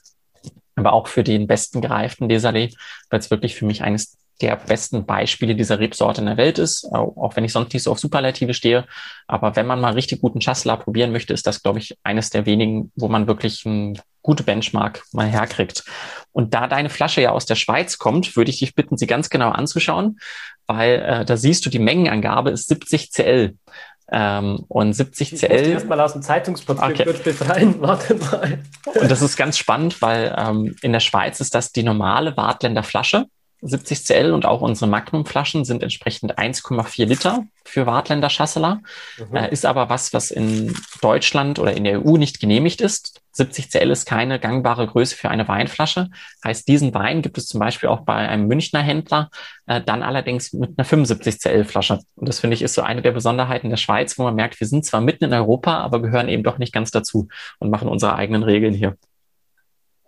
[0.76, 2.76] aber auch für den besten gereiften Desalé,
[3.10, 6.86] weil es wirklich für mich eines der besten Beispiele dieser Rebsorte in der Welt ist,
[6.92, 8.86] auch wenn ich sonst nicht so auf Superlative stehe.
[9.28, 12.46] Aber wenn man mal richtig guten Chasselas probieren möchte, ist das, glaube ich, eines der
[12.46, 15.86] wenigen, wo man wirklich einen gute Benchmark mal herkriegt.
[16.34, 19.30] Und da deine Flasche ja aus der Schweiz kommt, würde ich dich bitten, sie ganz
[19.30, 20.20] genau anzuschauen,
[20.68, 23.56] weil äh, da siehst du, die Mengenangabe ist 70 CL.
[24.10, 25.72] Ähm, und 70 ich CL.
[25.72, 27.04] Erstmal aus dem Zeitungspapier okay.
[27.06, 27.76] kurz befreien.
[27.80, 28.60] Warte mal.
[28.86, 32.84] Und das ist ganz spannend, weil ähm, in der Schweiz ist das die normale Wartländer
[32.84, 33.26] Flasche.
[33.62, 38.82] 70 Cl und auch unsere Magnum-Flaschen sind entsprechend 1,4 Liter für Wartländer Chasseler.
[39.18, 39.36] Mhm.
[39.36, 43.22] Äh, ist aber was, was in Deutschland oder in der EU nicht genehmigt ist.
[43.32, 46.10] 70 Cl ist keine gangbare Größe für eine Weinflasche.
[46.44, 49.30] Heißt, diesen Wein gibt es zum Beispiel auch bei einem Münchner Händler,
[49.66, 52.00] äh, dann allerdings mit einer 75 Cl Flasche.
[52.16, 54.68] Und das finde ich ist so eine der Besonderheiten der Schweiz, wo man merkt, wir
[54.68, 57.28] sind zwar mitten in Europa, aber gehören eben doch nicht ganz dazu
[57.60, 58.98] und machen unsere eigenen Regeln hier.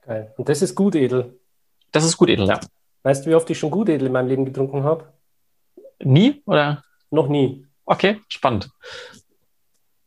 [0.05, 0.33] Geil.
[0.37, 1.39] Und das ist gut edel.
[1.91, 2.59] Das ist gut edel, ja.
[3.03, 5.13] Weißt du, wie oft ich schon Gutedel in meinem Leben getrunken habe?
[6.03, 6.83] Nie oder?
[7.11, 7.65] Noch nie.
[7.85, 8.69] Okay, spannend.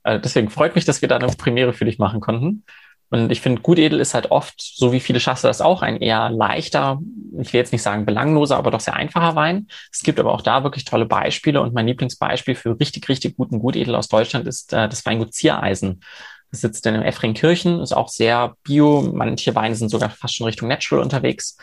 [0.03, 2.65] Also deswegen freut mich, dass wir da eine Premiere für dich machen konnten.
[3.11, 6.31] Und ich finde, Gutedel ist halt oft, so wie viele Schasse das auch, ein eher
[6.31, 6.99] leichter,
[7.39, 9.69] ich will jetzt nicht sagen belangloser, aber doch sehr einfacher Wein.
[9.93, 13.59] Es gibt aber auch da wirklich tolle Beispiele und mein Lieblingsbeispiel für richtig, richtig guten
[13.59, 16.01] Gutedel aus Deutschland ist äh, das Weingut Ziereisen.
[16.51, 19.03] Das sitzt in Effringkirchen, ist auch sehr bio.
[19.13, 21.59] Manche Weine sind sogar fast schon Richtung Natural unterwegs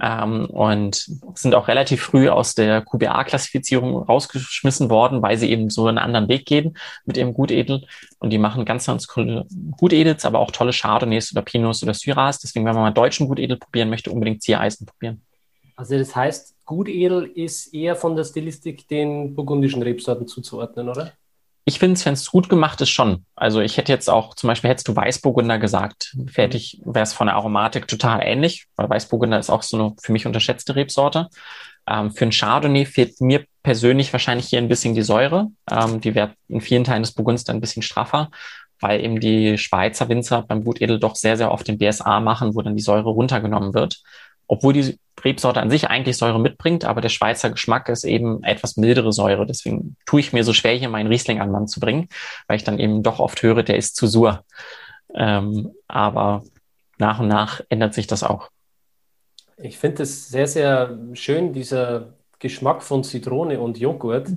[0.00, 5.86] ähm, und sind auch relativ früh aus der QBA-Klassifizierung rausgeschmissen worden, weil sie eben so
[5.86, 7.86] einen anderen Weg gehen mit ihrem Gutedel.
[8.18, 12.38] Und die machen ganz, ganz coole Gutedels, aber auch tolle Chardonnays oder Pinots oder Syrahs.
[12.38, 15.22] Deswegen, wenn man mal deutschen Gutedel probieren möchte, unbedingt Ziereisen probieren.
[15.76, 21.12] Also das heißt, Gutedel ist eher von der Stilistik den burgundischen Rebsorten zuzuordnen, oder?
[21.70, 23.24] Ich finde es, wenn es gut gemacht ist, schon.
[23.36, 27.28] Also ich hätte jetzt auch, zum Beispiel hättest du Weißburgunder gesagt, fertig wäre es von
[27.28, 31.28] der Aromatik total ähnlich, weil Weißburgunder ist auch so eine für mich unterschätzte Rebsorte.
[31.88, 35.52] Ähm, für ein Chardonnay fehlt mir persönlich wahrscheinlich hier ein bisschen die Säure.
[35.70, 38.32] Ähm, die wäre in vielen Teilen des Burgunds dann ein bisschen straffer,
[38.80, 42.62] weil eben die Schweizer Winzer beim Blutegel doch sehr, sehr oft den BSA machen, wo
[42.62, 44.02] dann die Säure runtergenommen wird
[44.50, 48.76] obwohl die Rebsorte an sich eigentlich Säure mitbringt, aber der Schweizer Geschmack ist eben etwas
[48.76, 49.46] mildere Säure.
[49.46, 52.08] Deswegen tue ich mir so schwer, hier meinen Riesling an Mann zu bringen,
[52.48, 54.44] weil ich dann eben doch oft höre, der ist zu sur.
[55.14, 56.42] Ähm, aber
[56.98, 58.48] nach und nach ändert sich das auch.
[59.56, 64.30] Ich finde es sehr, sehr schön, dieser Geschmack von Zitrone und Joghurt.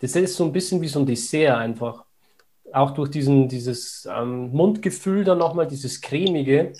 [0.00, 2.04] Das ist so ein bisschen wie so ein Dessert einfach.
[2.72, 6.72] Auch durch diesen, dieses ähm, Mundgefühl dann nochmal, dieses cremige.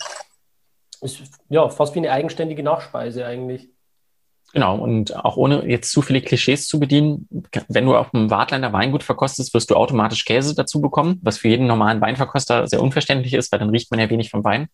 [1.01, 3.69] Ist ja fast wie eine eigenständige Nachspeise eigentlich.
[4.53, 7.27] Genau, und auch ohne jetzt zu viele Klischees zu bedienen,
[7.67, 11.49] wenn du auf einem Wartländer Weingut verkostest, wirst du automatisch Käse dazu bekommen, was für
[11.49, 14.67] jeden normalen Weinverkoster sehr unverständlich ist, weil dann riecht man ja wenig vom Wein.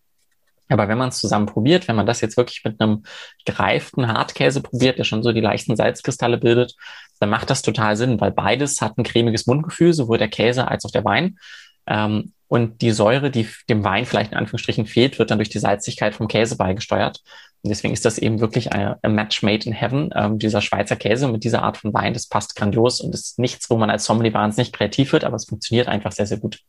[0.70, 3.04] Aber wenn man es zusammen probiert, wenn man das jetzt wirklich mit einem
[3.46, 6.76] gereiften Hartkäse probiert, der schon so die leichten Salzkristalle bildet,
[7.20, 10.86] dann macht das total Sinn, weil beides hat ein cremiges Mundgefühl, sowohl der Käse als
[10.86, 11.38] auch der Wein.
[11.86, 15.60] Ähm, und die Säure, die dem Wein vielleicht in Anführungsstrichen fehlt, wird dann durch die
[15.60, 17.22] Salzigkeit vom Käse beigesteuert.
[17.64, 20.12] Und deswegen ist das eben wirklich ein Match made in heaven.
[20.16, 23.70] Ähm, dieser Schweizer Käse mit dieser Art von Wein, das passt grandios und ist nichts,
[23.72, 26.60] wo man als Sommelier wahnsinnig kreativ wird, aber es funktioniert einfach sehr, sehr gut.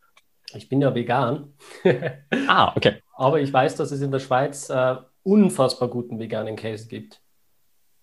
[0.55, 1.53] Ich bin ja vegan.
[2.49, 3.03] ah, okay.
[3.15, 7.21] Aber ich weiß, dass es in der Schweiz äh, unfassbar guten veganen Käse gibt.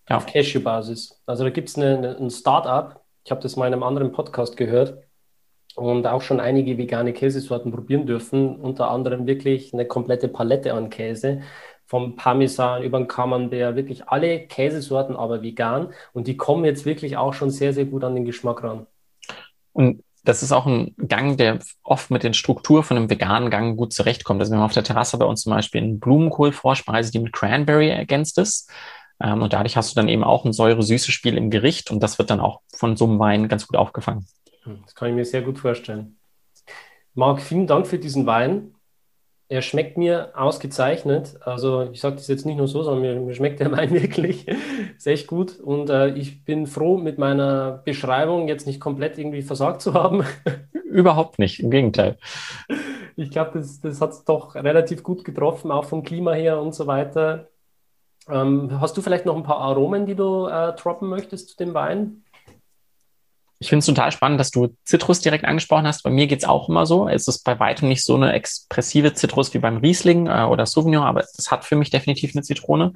[0.08, 0.18] Ja.
[0.18, 1.20] Auf Cashew-Basis.
[1.26, 3.02] Also da gibt es ein Start-up.
[3.24, 5.03] Ich habe das mal in einem anderen Podcast gehört
[5.76, 10.90] und auch schon einige vegane Käsesorten probieren dürfen, unter anderem wirklich eine komplette Palette an
[10.90, 11.42] Käse,
[11.86, 15.92] vom Parmesan über den Camembert, wirklich alle Käsesorten, aber vegan.
[16.12, 18.86] Und die kommen jetzt wirklich auch schon sehr, sehr gut an den Geschmack ran.
[19.72, 23.76] Und das ist auch ein Gang, der oft mit den Struktur von einem veganen Gang
[23.76, 24.40] gut zurechtkommt.
[24.40, 27.90] Also wir haben auf der Terrasse bei uns zum Beispiel einen Blumenkohl-Vorspeise, die mit Cranberry
[27.90, 28.70] ergänzt ist.
[29.20, 32.18] Ähm, und dadurch hast du dann eben auch ein säure-süßes Spiel im Gericht und das
[32.18, 34.26] wird dann auch von so einem Wein ganz gut aufgefangen.
[34.64, 36.16] Hm, das kann ich mir sehr gut vorstellen.
[37.14, 38.74] Marc, vielen Dank für diesen Wein.
[39.48, 41.36] Er schmeckt mir ausgezeichnet.
[41.42, 44.48] Also ich sage das jetzt nicht nur so, sondern mir, mir schmeckt der Wein wirklich.
[44.96, 45.60] Ist echt gut.
[45.60, 50.24] Und äh, ich bin froh, mit meiner Beschreibung jetzt nicht komplett irgendwie versagt zu haben.
[50.84, 52.18] Überhaupt nicht, im Gegenteil.
[53.16, 56.74] Ich glaube, das, das hat es doch relativ gut getroffen, auch vom Klima her und
[56.74, 57.48] so weiter.
[58.28, 61.74] Ähm, hast du vielleicht noch ein paar Aromen, die du äh, droppen möchtest zu dem
[61.74, 62.23] Wein?
[63.64, 66.02] Ich finde es total spannend, dass du Zitrus direkt angesprochen hast.
[66.02, 67.08] Bei mir geht es auch immer so.
[67.08, 71.02] Es ist bei weitem nicht so eine expressive Zitrus wie beim Riesling äh, oder Sauvignon,
[71.02, 72.92] aber es hat für mich definitiv eine Zitrone.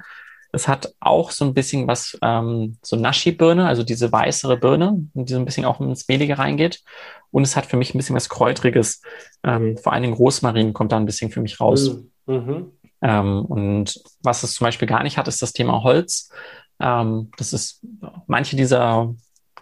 [0.53, 5.33] Es hat auch so ein bisschen was, ähm, so Nashi-Birne, also diese weißere Birne, die
[5.33, 6.83] so ein bisschen auch ins Mehlige reingeht.
[7.31, 9.01] Und es hat für mich ein bisschen was Kräutriges.
[9.45, 11.97] Ähm, vor allen Dingen Rosmarin kommt da ein bisschen für mich raus.
[12.27, 12.35] Mhm.
[12.35, 12.73] mhm.
[13.01, 16.31] Ähm, und was es zum Beispiel gar nicht hat, ist das Thema Holz.
[16.79, 17.81] Ähm, das ist
[18.27, 19.15] manche dieser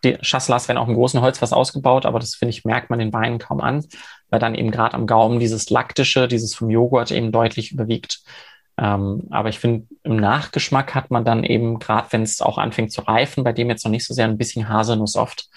[0.06, 3.12] die Chasselas werden auch im großen Holzfass ausgebaut, aber das finde ich, merkt man den
[3.12, 3.84] Weinen kaum an.
[4.30, 8.20] weil dann eben gerade am Gaumen dieses Laktische, dieses vom Joghurt eben deutlich überwiegt.
[8.78, 12.92] Ähm, aber ich finde, im Nachgeschmack hat man dann eben, gerade wenn es auch anfängt
[12.92, 15.48] zu reifen, bei dem jetzt noch nicht so sehr ein bisschen Haselnuss oft,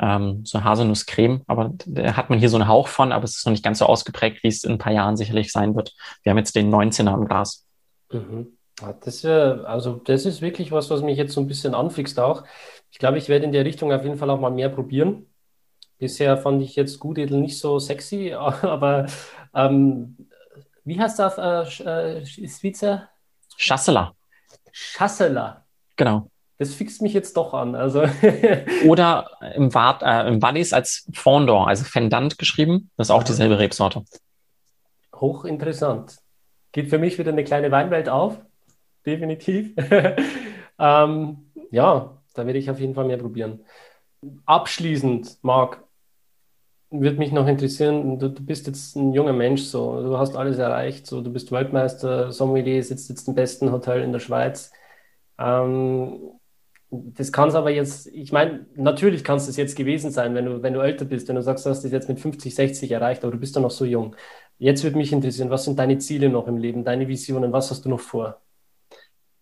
[0.00, 3.46] ähm, so Haselnusscreme, aber da hat man hier so einen Hauch von, aber es ist
[3.46, 5.94] noch nicht ganz so ausgeprägt, wie es in ein paar Jahren sicherlich sein wird.
[6.22, 7.64] Wir haben jetzt den 19er im Glas.
[8.10, 8.56] Mhm.
[8.76, 12.42] Das ist also das ist wirklich was, was mich jetzt so ein bisschen anfixt auch.
[12.94, 15.26] Ich glaube, ich werde in der Richtung auf jeden Fall auch mal mehr probieren.
[15.98, 19.06] Bisher fand ich jetzt Gutedel nicht so sexy, aber
[19.52, 20.28] ähm,
[20.84, 23.08] wie heißt das auf äh, äh, Schweizer?
[23.56, 24.14] Chasseler.
[24.72, 25.64] Chasseler.
[25.96, 26.30] Genau.
[26.58, 27.74] Das fixt mich jetzt doch an.
[27.74, 28.04] Also
[28.86, 32.92] Oder im, Wart, äh, im Wallis als Fondor, also Fendant geschrieben.
[32.96, 34.04] Das ist auch dieselbe Rebsorte.
[35.12, 36.18] Hochinteressant.
[36.70, 38.38] Geht für mich wieder eine kleine Weinwelt auf.
[39.04, 39.74] Definitiv.
[40.78, 43.60] ähm, ja, da werde ich auf jeden Fall mehr probieren.
[44.46, 45.82] Abschließend, Marc,
[46.90, 50.58] würde mich noch interessieren, du, du, bist jetzt ein junger Mensch, so, du hast alles
[50.58, 54.72] erreicht, so, du bist Weltmeister, Sommelier, sitzt jetzt im besten Hotel in der Schweiz.
[55.38, 56.20] Ähm,
[56.90, 60.44] das kann es aber jetzt, ich meine, natürlich kann es das jetzt gewesen sein, wenn
[60.44, 62.90] du, wenn du älter bist, wenn du sagst, du hast das jetzt mit 50, 60
[62.92, 64.14] erreicht, aber du bist doch noch so jung.
[64.58, 67.84] Jetzt würde mich interessieren, was sind deine Ziele noch im Leben, deine Visionen, was hast
[67.84, 68.40] du noch vor?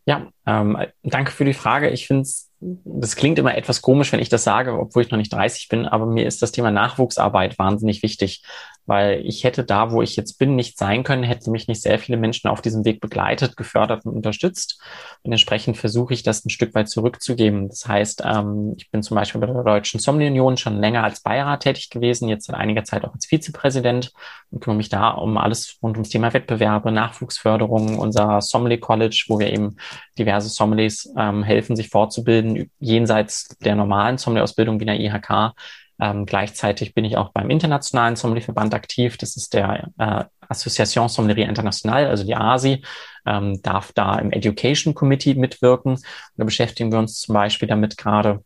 [0.06, 1.90] Ja, ähm, danke für die Frage.
[1.90, 2.50] Ich finde es,
[2.84, 5.86] das klingt immer etwas komisch, wenn ich das sage, obwohl ich noch nicht 30 bin,
[5.86, 8.42] aber mir ist das Thema Nachwuchsarbeit wahnsinnig wichtig
[8.86, 11.98] weil ich hätte da, wo ich jetzt bin, nicht sein können, hätten mich nicht sehr
[11.98, 14.80] viele Menschen auf diesem Weg begleitet, gefördert und unterstützt.
[15.22, 17.68] Und entsprechend versuche ich das ein Stück weit zurückzugeben.
[17.68, 21.20] Das heißt, ähm, ich bin zum Beispiel bei der Deutschen Sommelier Union schon länger als
[21.20, 24.12] Beirat tätig gewesen, jetzt seit einiger Zeit auch als Vizepräsident
[24.50, 29.38] und kümmere mich da um alles rund ums Thema Wettbewerbe, Nachwuchsförderung, unser Sommelier College, wo
[29.38, 29.76] wir eben
[30.18, 35.54] diverse Sommeliers ähm, helfen, sich fortzubilden, jenseits der normalen Sommelier-Ausbildung wie der IHK
[36.02, 39.16] ähm, gleichzeitig bin ich auch beim Internationalen Sommelierverband aktiv.
[39.18, 42.82] Das ist der äh, Association Sommelier International, also die ASI,
[43.24, 45.92] ähm, darf da im Education Committee mitwirken.
[45.92, 46.02] Und
[46.36, 48.42] da beschäftigen wir uns zum Beispiel damit gerade,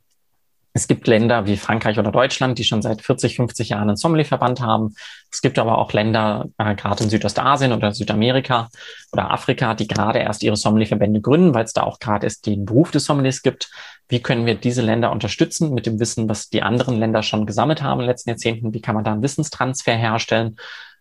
[0.77, 4.61] es gibt Länder wie Frankreich oder Deutschland, die schon seit 40, 50 Jahren einen Sommelierverband
[4.61, 4.95] haben.
[5.33, 8.69] Es gibt aber auch Länder, äh, gerade in Südostasien oder Südamerika
[9.12, 12.67] oder Afrika, die gerade erst ihre Sommelierverbände gründen, weil es da auch gerade erst den
[12.67, 13.71] Beruf des Sommeliers gibt.
[14.09, 17.83] Wie können wir diese Länder unterstützen mit dem Wissen, was die anderen Länder schon gesammelt
[17.83, 18.75] haben in den letzten Jahrzehnten?
[18.75, 20.57] Wie kann man da einen Wissenstransfer herstellen,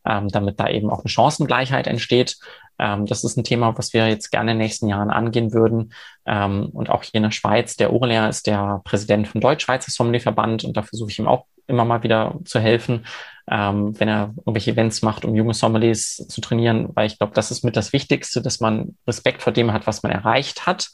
[0.05, 2.37] ähm, damit da eben auch eine Chancengleichheit entsteht?
[2.79, 5.93] Ähm, das ist ein Thema, was wir jetzt gerne in den nächsten Jahren angehen würden.
[6.25, 10.63] Ähm, und auch hier in der Schweiz, der Urler ist der Präsident vom Deutsch-Schweizer Sommelierverband
[10.63, 13.05] und da versuche ich ihm auch immer mal wieder zu helfen,
[13.49, 17.51] ähm, wenn er irgendwelche Events macht, um junge Sommeliers zu trainieren, weil ich glaube, das
[17.51, 20.89] ist mit das Wichtigste, dass man Respekt vor dem hat, was man erreicht hat,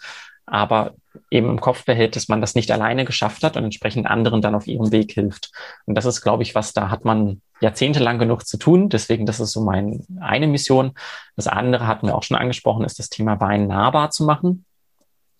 [0.45, 0.95] aber
[1.29, 4.55] eben im Kopf behält, dass man das nicht alleine geschafft hat und entsprechend anderen dann
[4.55, 5.51] auf ihrem Weg hilft.
[5.85, 8.89] Und das ist, glaube ich, was da hat man jahrzehntelang genug zu tun.
[8.89, 10.93] Deswegen, das ist so meine eine Mission.
[11.35, 14.65] Das andere hatten wir auch schon angesprochen, ist das Thema Wein nahbar zu machen.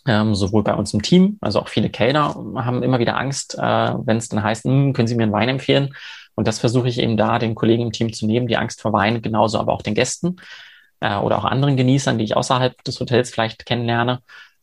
[0.08, 3.62] Ähm, sowohl bei uns im Team, also auch viele Kellner haben immer wieder Angst, äh,
[3.62, 5.94] wenn es dann heißt, hm, können Sie mir einen Wein empfehlen?
[6.34, 8.94] Und das versuche ich eben da den Kollegen im Team zu nehmen, die Angst vor
[8.94, 10.38] Wein, genauso aber auch den Gästen
[11.02, 14.22] äh, oder auch anderen Genießern, die ich außerhalb des Hotels vielleicht kennenlerne.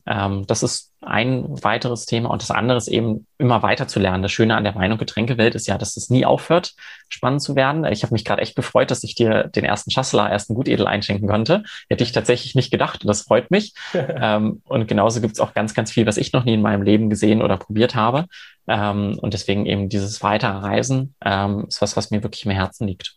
[0.09, 2.31] Ähm, das ist ein weiteres Thema.
[2.31, 4.23] Und das andere ist eben immer weiter zu lernen.
[4.23, 6.75] Das Schöne an der Wein- und Getränkewelt ist ja, dass es nie aufhört,
[7.09, 7.85] spannend zu werden.
[7.85, 11.29] Ich habe mich gerade echt gefreut, dass ich dir den ersten Schassler, ersten Gutedel einschenken
[11.29, 11.63] konnte.
[11.91, 13.03] Hätte ich tatsächlich nicht gedacht.
[13.03, 13.75] Und das freut mich.
[13.93, 16.83] ähm, und genauso gibt es auch ganz, ganz viel, was ich noch nie in meinem
[16.83, 18.25] Leben gesehen oder probiert habe.
[18.67, 22.87] Ähm, und deswegen eben dieses weitere Reisen ähm, ist was, was mir wirklich im Herzen
[22.87, 23.17] liegt.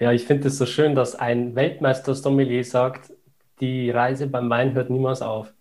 [0.00, 3.12] Ja, ich finde es so schön, dass ein Weltmeister-Sommelier sagt,
[3.60, 5.52] die Reise beim Wein hört niemals auf.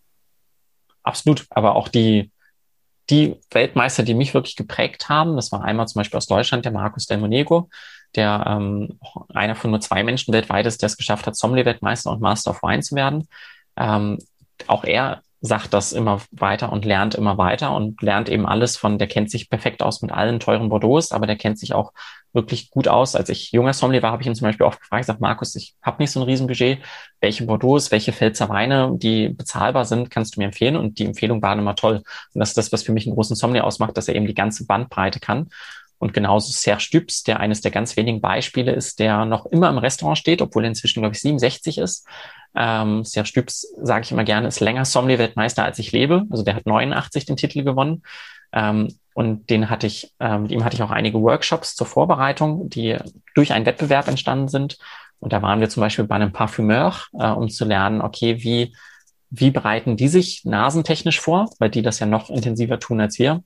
[1.08, 2.34] Absolut, aber auch die,
[3.10, 6.74] die Weltmeister, die mich wirklich geprägt haben, das war einmal zum Beispiel aus Deutschland der
[6.74, 7.70] Markus Del Monego,
[8.15, 9.00] der ähm,
[9.34, 12.62] einer von nur zwei Menschen weltweit ist, der es geschafft hat, Sommelier-Weltmeister und Master of
[12.62, 13.30] Wine zu werden.
[13.78, 14.17] Ähm,
[14.67, 19.00] auch er sagt das immer weiter und lernt immer weiter und lernt eben alles von,
[19.00, 21.94] der kennt sich perfekt aus mit allen teuren Bordeaux, aber der kennt sich auch
[22.34, 23.16] wirklich gut aus.
[23.16, 25.56] Als ich junger Sommelier war, habe ich ihn zum Beispiel oft gefragt, ich sage, Markus,
[25.56, 26.80] ich habe nicht so ein Riesenbudget.
[27.20, 30.76] Welche Bordeaux, welche Pfälzer Weine, die bezahlbar sind, kannst du mir empfehlen?
[30.76, 32.04] Und die Empfehlungen waren immer toll.
[32.34, 34.36] Und das ist das, was für mich einen großen Sommelier ausmacht, dass er eben die
[34.36, 35.50] ganze Bandbreite kann.
[36.00, 39.80] Und genauso Serge Stübs, der eines der ganz wenigen Beispiele ist, der noch immer im
[39.80, 42.08] Restaurant steht, obwohl er inzwischen, glaube ich, 67 ist.
[42.56, 46.26] Ähm, Serge Stübs, sage ich immer gerne, ist länger Sommelier-Weltmeister, als ich lebe.
[46.30, 48.04] Also der hat 89 den Titel gewonnen.
[48.54, 52.70] Ähm, und den hatte ich, ähm, mit ihm hatte ich auch einige Workshops zur Vorbereitung,
[52.70, 52.98] die
[53.34, 54.78] durch einen Wettbewerb entstanden sind.
[55.20, 58.76] Und da waren wir zum Beispiel bei einem Parfümeur, äh, um zu lernen, okay, wie,
[59.32, 63.43] wie bereiten die sich nasentechnisch vor, weil die das ja noch intensiver tun als wir.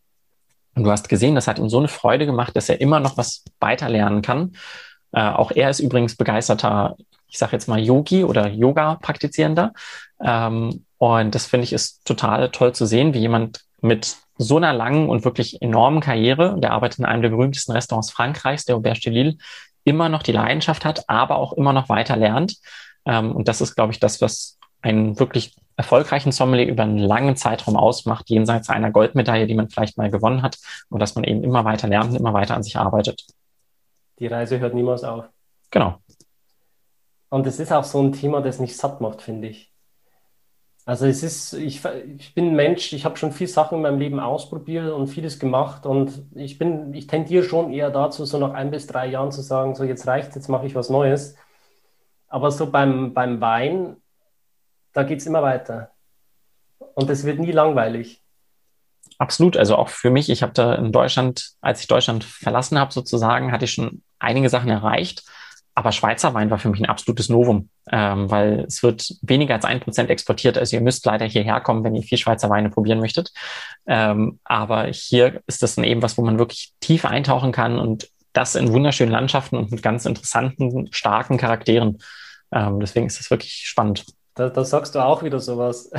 [0.76, 3.18] Und du hast gesehen, das hat ihm so eine Freude gemacht, dass er immer noch
[3.18, 4.54] was weiter lernen kann.
[5.12, 6.96] Äh, auch er ist übrigens begeisterter,
[7.28, 9.74] ich sage jetzt mal Yogi oder Yoga-Praktizierender.
[10.24, 14.74] Ähm, und das finde ich ist total toll zu sehen, wie jemand mit so einer
[14.74, 19.02] langen und wirklich enormen Karriere, der arbeitet in einem der berühmtesten Restaurants Frankreichs, der Auberge
[19.02, 19.38] de Lille,
[19.84, 22.56] immer noch die Leidenschaft hat, aber auch immer noch weiter lernt.
[23.06, 27.36] Ähm, und das ist, glaube ich, das, was einen wirklich erfolgreichen Sommelier über einen langen
[27.36, 30.58] Zeitraum ausmacht, jenseits einer Goldmedaille, die man vielleicht mal gewonnen hat,
[30.90, 33.26] und dass man eben immer weiter lernt und immer weiter an sich arbeitet.
[34.20, 35.26] Die Reise hört niemals auf.
[35.72, 35.98] Genau.
[37.30, 39.72] Und es ist auch so ein Thema, das nicht satt macht, finde ich.
[40.86, 41.86] Also es ist, ich,
[42.18, 45.40] ich bin ein Mensch, ich habe schon viele Sachen in meinem Leben ausprobiert und vieles
[45.40, 49.32] gemacht und ich bin, ich tendiere schon eher dazu, so nach ein bis drei Jahren
[49.32, 51.36] zu sagen, so jetzt reicht, jetzt mache ich was Neues.
[52.28, 53.98] Aber so beim, beim Wein,
[54.94, 55.92] da geht es immer weiter.
[56.96, 58.22] Und es wird nie langweilig.
[59.18, 59.56] Absolut.
[59.56, 63.52] Also auch für mich, ich habe da in Deutschland, als ich Deutschland verlassen habe, sozusagen,
[63.52, 65.24] hatte ich schon einige Sachen erreicht.
[65.74, 69.64] Aber Schweizer Wein war für mich ein absolutes Novum, ähm, weil es wird weniger als
[69.64, 70.58] ein Prozent exportiert.
[70.58, 73.32] Also ihr müsst leider hierher kommen, wenn ihr viel Schweizer Weine probieren möchtet.
[73.88, 78.10] Ähm, aber hier ist das dann eben was, wo man wirklich tief eintauchen kann und
[78.34, 82.00] das in wunderschönen Landschaften und mit ganz interessanten, starken Charakteren.
[82.52, 84.06] Ähm, deswegen ist das wirklich spannend.
[84.36, 85.92] Da, da, sagst du auch wieder sowas.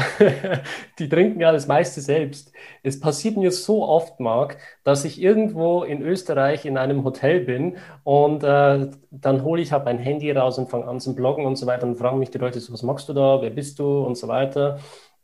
[0.99, 2.51] Die trinken ja das meiste selbst.
[2.83, 7.77] Es passiert mir so oft, Marc, dass ich irgendwo in Österreich in einem Hotel bin
[8.05, 11.57] und äh, dann hole ich halt mein Handy raus und fange an zu bloggen und
[11.57, 14.03] so weiter und fragen mich die Leute so, was machst du da, wer bist du
[14.03, 14.79] und so weiter.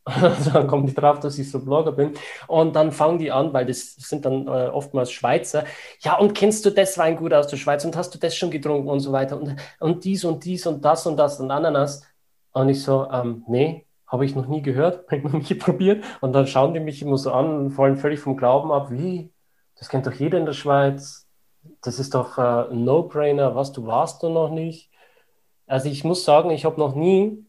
[0.53, 2.15] dann kommen die drauf, dass ich so Blogger bin.
[2.47, 5.65] Und dann fangen die an, weil das sind dann äh, oftmals Schweizer.
[6.01, 8.89] Ja, und kennst du das Weingut aus der Schweiz und hast du das schon getrunken
[8.89, 12.03] und so weiter und, und dies und dies und das und das und Ananas.
[12.53, 16.05] Und ich so, ähm, nee, habe ich noch nie gehört, habe ich noch nie probiert.
[16.21, 18.91] Und dann schauen die mich immer so an und fallen völlig vom Glauben ab.
[18.91, 19.31] Wie?
[19.77, 21.29] Das kennt doch jeder in der Schweiz.
[21.83, 23.55] Das ist doch äh, ein No-Brainer.
[23.55, 24.91] Was, du warst du noch nicht?
[25.67, 27.45] Also ich muss sagen, ich habe noch nie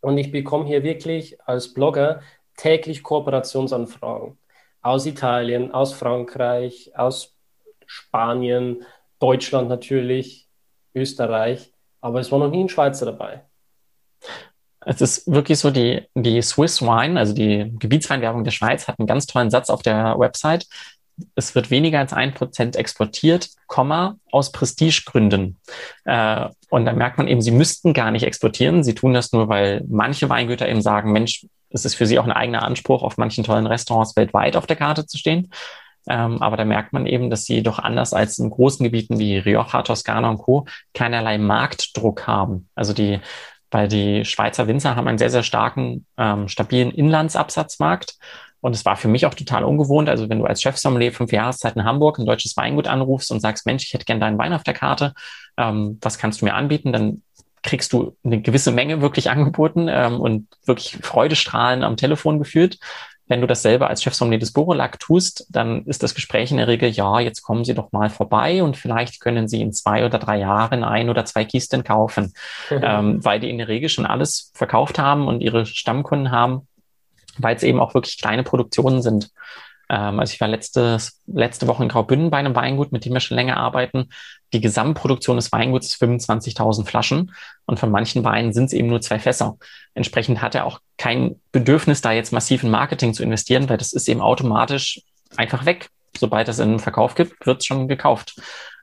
[0.00, 2.20] und ich bekomme hier wirklich als Blogger
[2.56, 4.38] täglich Kooperationsanfragen
[4.82, 7.34] aus Italien, aus Frankreich, aus
[7.86, 8.84] Spanien,
[9.18, 10.46] Deutschland natürlich,
[10.94, 11.72] Österreich,
[12.02, 13.44] aber es war noch nie ein Schweizer dabei.
[14.86, 19.06] Es ist wirklich so, die, die Swiss Wine, also die Gebietsweinwerbung der Schweiz, hat einen
[19.06, 20.66] ganz tollen Satz auf der Website.
[21.36, 25.58] Es wird weniger als ein Prozent exportiert, Komma, aus Prestigegründen.
[26.04, 28.82] Äh, und da merkt man eben, sie müssten gar nicht exportieren.
[28.82, 32.24] Sie tun das nur, weil manche Weingüter eben sagen, Mensch, es ist für sie auch
[32.24, 35.50] ein eigener Anspruch, auf manchen tollen Restaurants weltweit auf der Karte zu stehen.
[36.08, 39.38] Ähm, aber da merkt man eben, dass sie doch anders als in großen Gebieten wie
[39.38, 40.66] Rioja, Toskana und Co.
[40.92, 42.68] keinerlei Marktdruck haben.
[42.74, 43.20] Also die
[43.74, 48.14] weil die Schweizer Winzer haben einen sehr, sehr starken, ähm, stabilen Inlandsabsatzmarkt.
[48.60, 50.08] Und es war für mich auch total ungewohnt.
[50.08, 53.66] Also wenn du als Chefsommelier fünf Jahreszeiten in Hamburg ein deutsches Weingut anrufst und sagst,
[53.66, 55.12] Mensch, ich hätte gern deinen Wein auf der Karte,
[55.56, 56.92] ähm, was kannst du mir anbieten?
[56.92, 57.22] Dann
[57.64, 62.78] kriegst du eine gewisse Menge wirklich angeboten ähm, und wirklich Freudestrahlen am Telefon geführt.
[63.26, 66.68] Wenn du das selber als Chefsommelier des Borolac tust, dann ist das Gespräch in der
[66.68, 70.18] Regel, ja, jetzt kommen Sie doch mal vorbei und vielleicht können Sie in zwei oder
[70.18, 72.34] drei Jahren ein oder zwei Kisten kaufen,
[72.70, 76.68] ähm, weil die in der Regel schon alles verkauft haben und ihre Stammkunden haben,
[77.38, 79.30] weil es eben auch wirklich kleine Produktionen sind.
[79.88, 83.20] Ähm, also ich war letztes, letzte Woche in Graubünden bei einem Weingut, mit dem wir
[83.20, 84.08] schon länger arbeiten.
[84.52, 87.32] Die Gesamtproduktion des Weinguts ist 25.000 Flaschen
[87.66, 89.56] und von manchen Weinen sind es eben nur zwei Fässer.
[89.94, 93.92] Entsprechend hat er auch kein Bedürfnis, da jetzt massiv in Marketing zu investieren, weil das
[93.92, 95.02] ist eben automatisch
[95.36, 95.88] einfach weg.
[96.16, 98.40] Sobald es einen Verkauf gibt, wird es schon gekauft.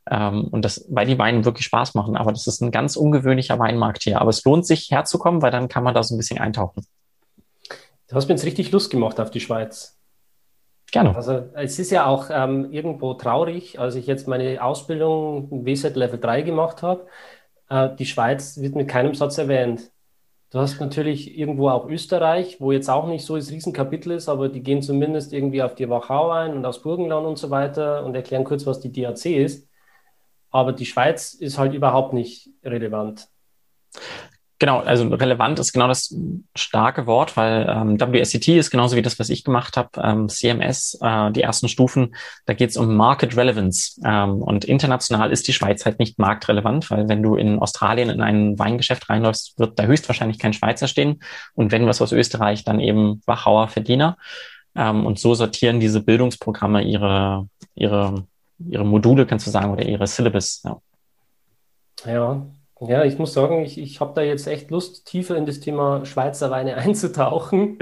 [0.10, 2.18] Ähm, und das, weil die Weine wirklich Spaß machen.
[2.18, 4.20] Aber das ist ein ganz ungewöhnlicher Weinmarkt hier.
[4.20, 6.86] Aber es lohnt sich herzukommen, weil dann kann man da so ein bisschen eintauchen.
[8.10, 9.98] Du hast mir jetzt richtig Lust gemacht auf die Schweiz.
[10.92, 11.16] Gerne.
[11.16, 16.20] Also es ist ja auch ähm, irgendwo traurig, als ich jetzt meine Ausbildung WSET Level
[16.20, 17.08] 3 gemacht habe.
[17.70, 19.92] Äh, die Schweiz wird mit keinem Satz erwähnt.
[20.52, 24.50] Du hast natürlich irgendwo auch Österreich, wo jetzt auch nicht so das Riesenkapitel ist, aber
[24.50, 28.14] die gehen zumindest irgendwie auf die Wachau ein und aufs Burgenland und so weiter und
[28.16, 29.70] erklären kurz, was die DAC ist.
[30.50, 33.30] Aber die Schweiz ist halt überhaupt nicht relevant.
[34.62, 36.16] Genau, also relevant ist genau das
[36.56, 41.00] starke Wort, weil ähm, WSCT ist genauso wie das, was ich gemacht habe, ähm, CMS,
[41.02, 42.14] äh, die ersten Stufen,
[42.46, 44.00] da geht es um Market Relevance.
[44.06, 48.22] Ähm, und international ist die Schweiz halt nicht marktrelevant, weil wenn du in Australien in
[48.22, 51.24] ein Weingeschäft reinläufst, wird da höchstwahrscheinlich kein Schweizer stehen.
[51.56, 54.16] Und wenn was aus Österreich, dann eben Wachauer Verdiener.
[54.76, 58.28] Ähm, und so sortieren diese Bildungsprogramme ihre, ihre,
[58.60, 60.62] ihre Module, kannst du sagen, oder ihre Syllabus.
[60.64, 60.80] Ja.
[62.06, 62.46] Ja,
[62.88, 66.06] ja, ich muss sagen, ich, ich habe da jetzt echt Lust, tiefer in das Thema
[66.06, 67.78] Schweizer Weine einzutauchen.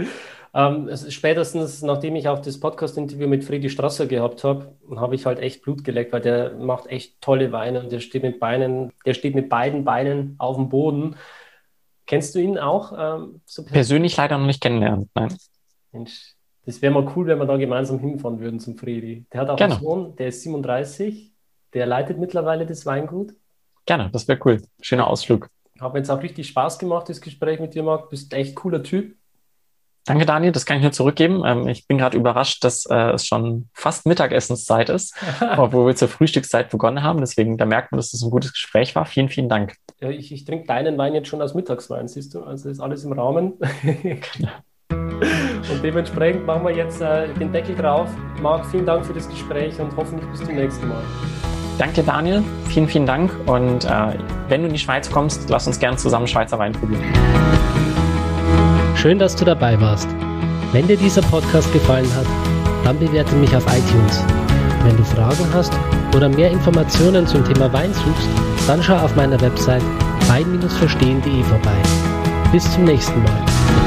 [0.53, 5.39] Ähm, spätestens nachdem ich auch das Podcast-Interview mit Friedi Strasser gehabt habe, habe ich halt
[5.39, 9.13] echt Blut geleckt, weil der macht echt tolle Weine und der steht mit Beinen, der
[9.13, 11.15] steht mit beiden Beinen auf dem Boden.
[12.07, 12.93] Kennst du ihn auch?
[12.97, 15.37] Ähm, so persönlich leider noch nicht kennenlernen, nein.
[15.91, 16.35] Mensch,
[16.65, 19.25] das wäre mal cool, wenn wir da gemeinsam hinfahren würden zum Friedi.
[19.31, 19.75] Der hat auch Gerne.
[19.75, 21.31] einen Sohn, der ist 37,
[21.73, 23.33] der leitet mittlerweile das Weingut.
[23.89, 24.61] Gerne, das wäre cool.
[24.81, 25.49] Schöner Ausflug.
[25.81, 28.11] Hat mir jetzt auch richtig Spaß gemacht, das Gespräch mit dir, Marc.
[28.11, 29.15] Bist echt cooler Typ.
[30.05, 30.51] Danke, Daniel.
[30.51, 31.41] Das kann ich nur zurückgeben.
[31.43, 35.15] Ähm, ich bin gerade überrascht, dass äh, es schon fast Mittagessenszeit ist,
[35.57, 37.19] obwohl wir zur Frühstückszeit begonnen haben.
[37.19, 39.07] Deswegen, da merkt man, dass es ein gutes Gespräch war.
[39.07, 39.73] Vielen, vielen Dank.
[39.99, 42.43] Ja, ich, ich trinke deinen Wein jetzt schon als Mittagswein, siehst du?
[42.43, 43.53] Also ist alles im Rahmen.
[44.91, 48.07] und dementsprechend machen wir jetzt äh, den Deckel drauf.
[48.39, 51.01] Marc, vielen Dank für das Gespräch und hoffentlich bis zum nächsten Mal.
[51.79, 52.43] Danke, Daniel.
[52.67, 53.31] Vielen, vielen Dank.
[53.47, 53.89] Und äh,
[54.49, 57.01] wenn du in die Schweiz kommst, lass uns gerne zusammen Schweizer Wein probieren.
[58.95, 60.09] Schön, dass du dabei warst.
[60.73, 62.25] Wenn dir dieser Podcast gefallen hat,
[62.83, 64.23] dann bewerte mich auf iTunes.
[64.83, 65.71] Wenn du Fragen hast
[66.13, 68.27] oder mehr Informationen zum Thema Wein suchst,
[68.67, 69.83] dann schau auf meiner Website
[70.27, 71.77] wein-verstehen.de vorbei.
[72.51, 73.78] Bis zum nächsten Mal.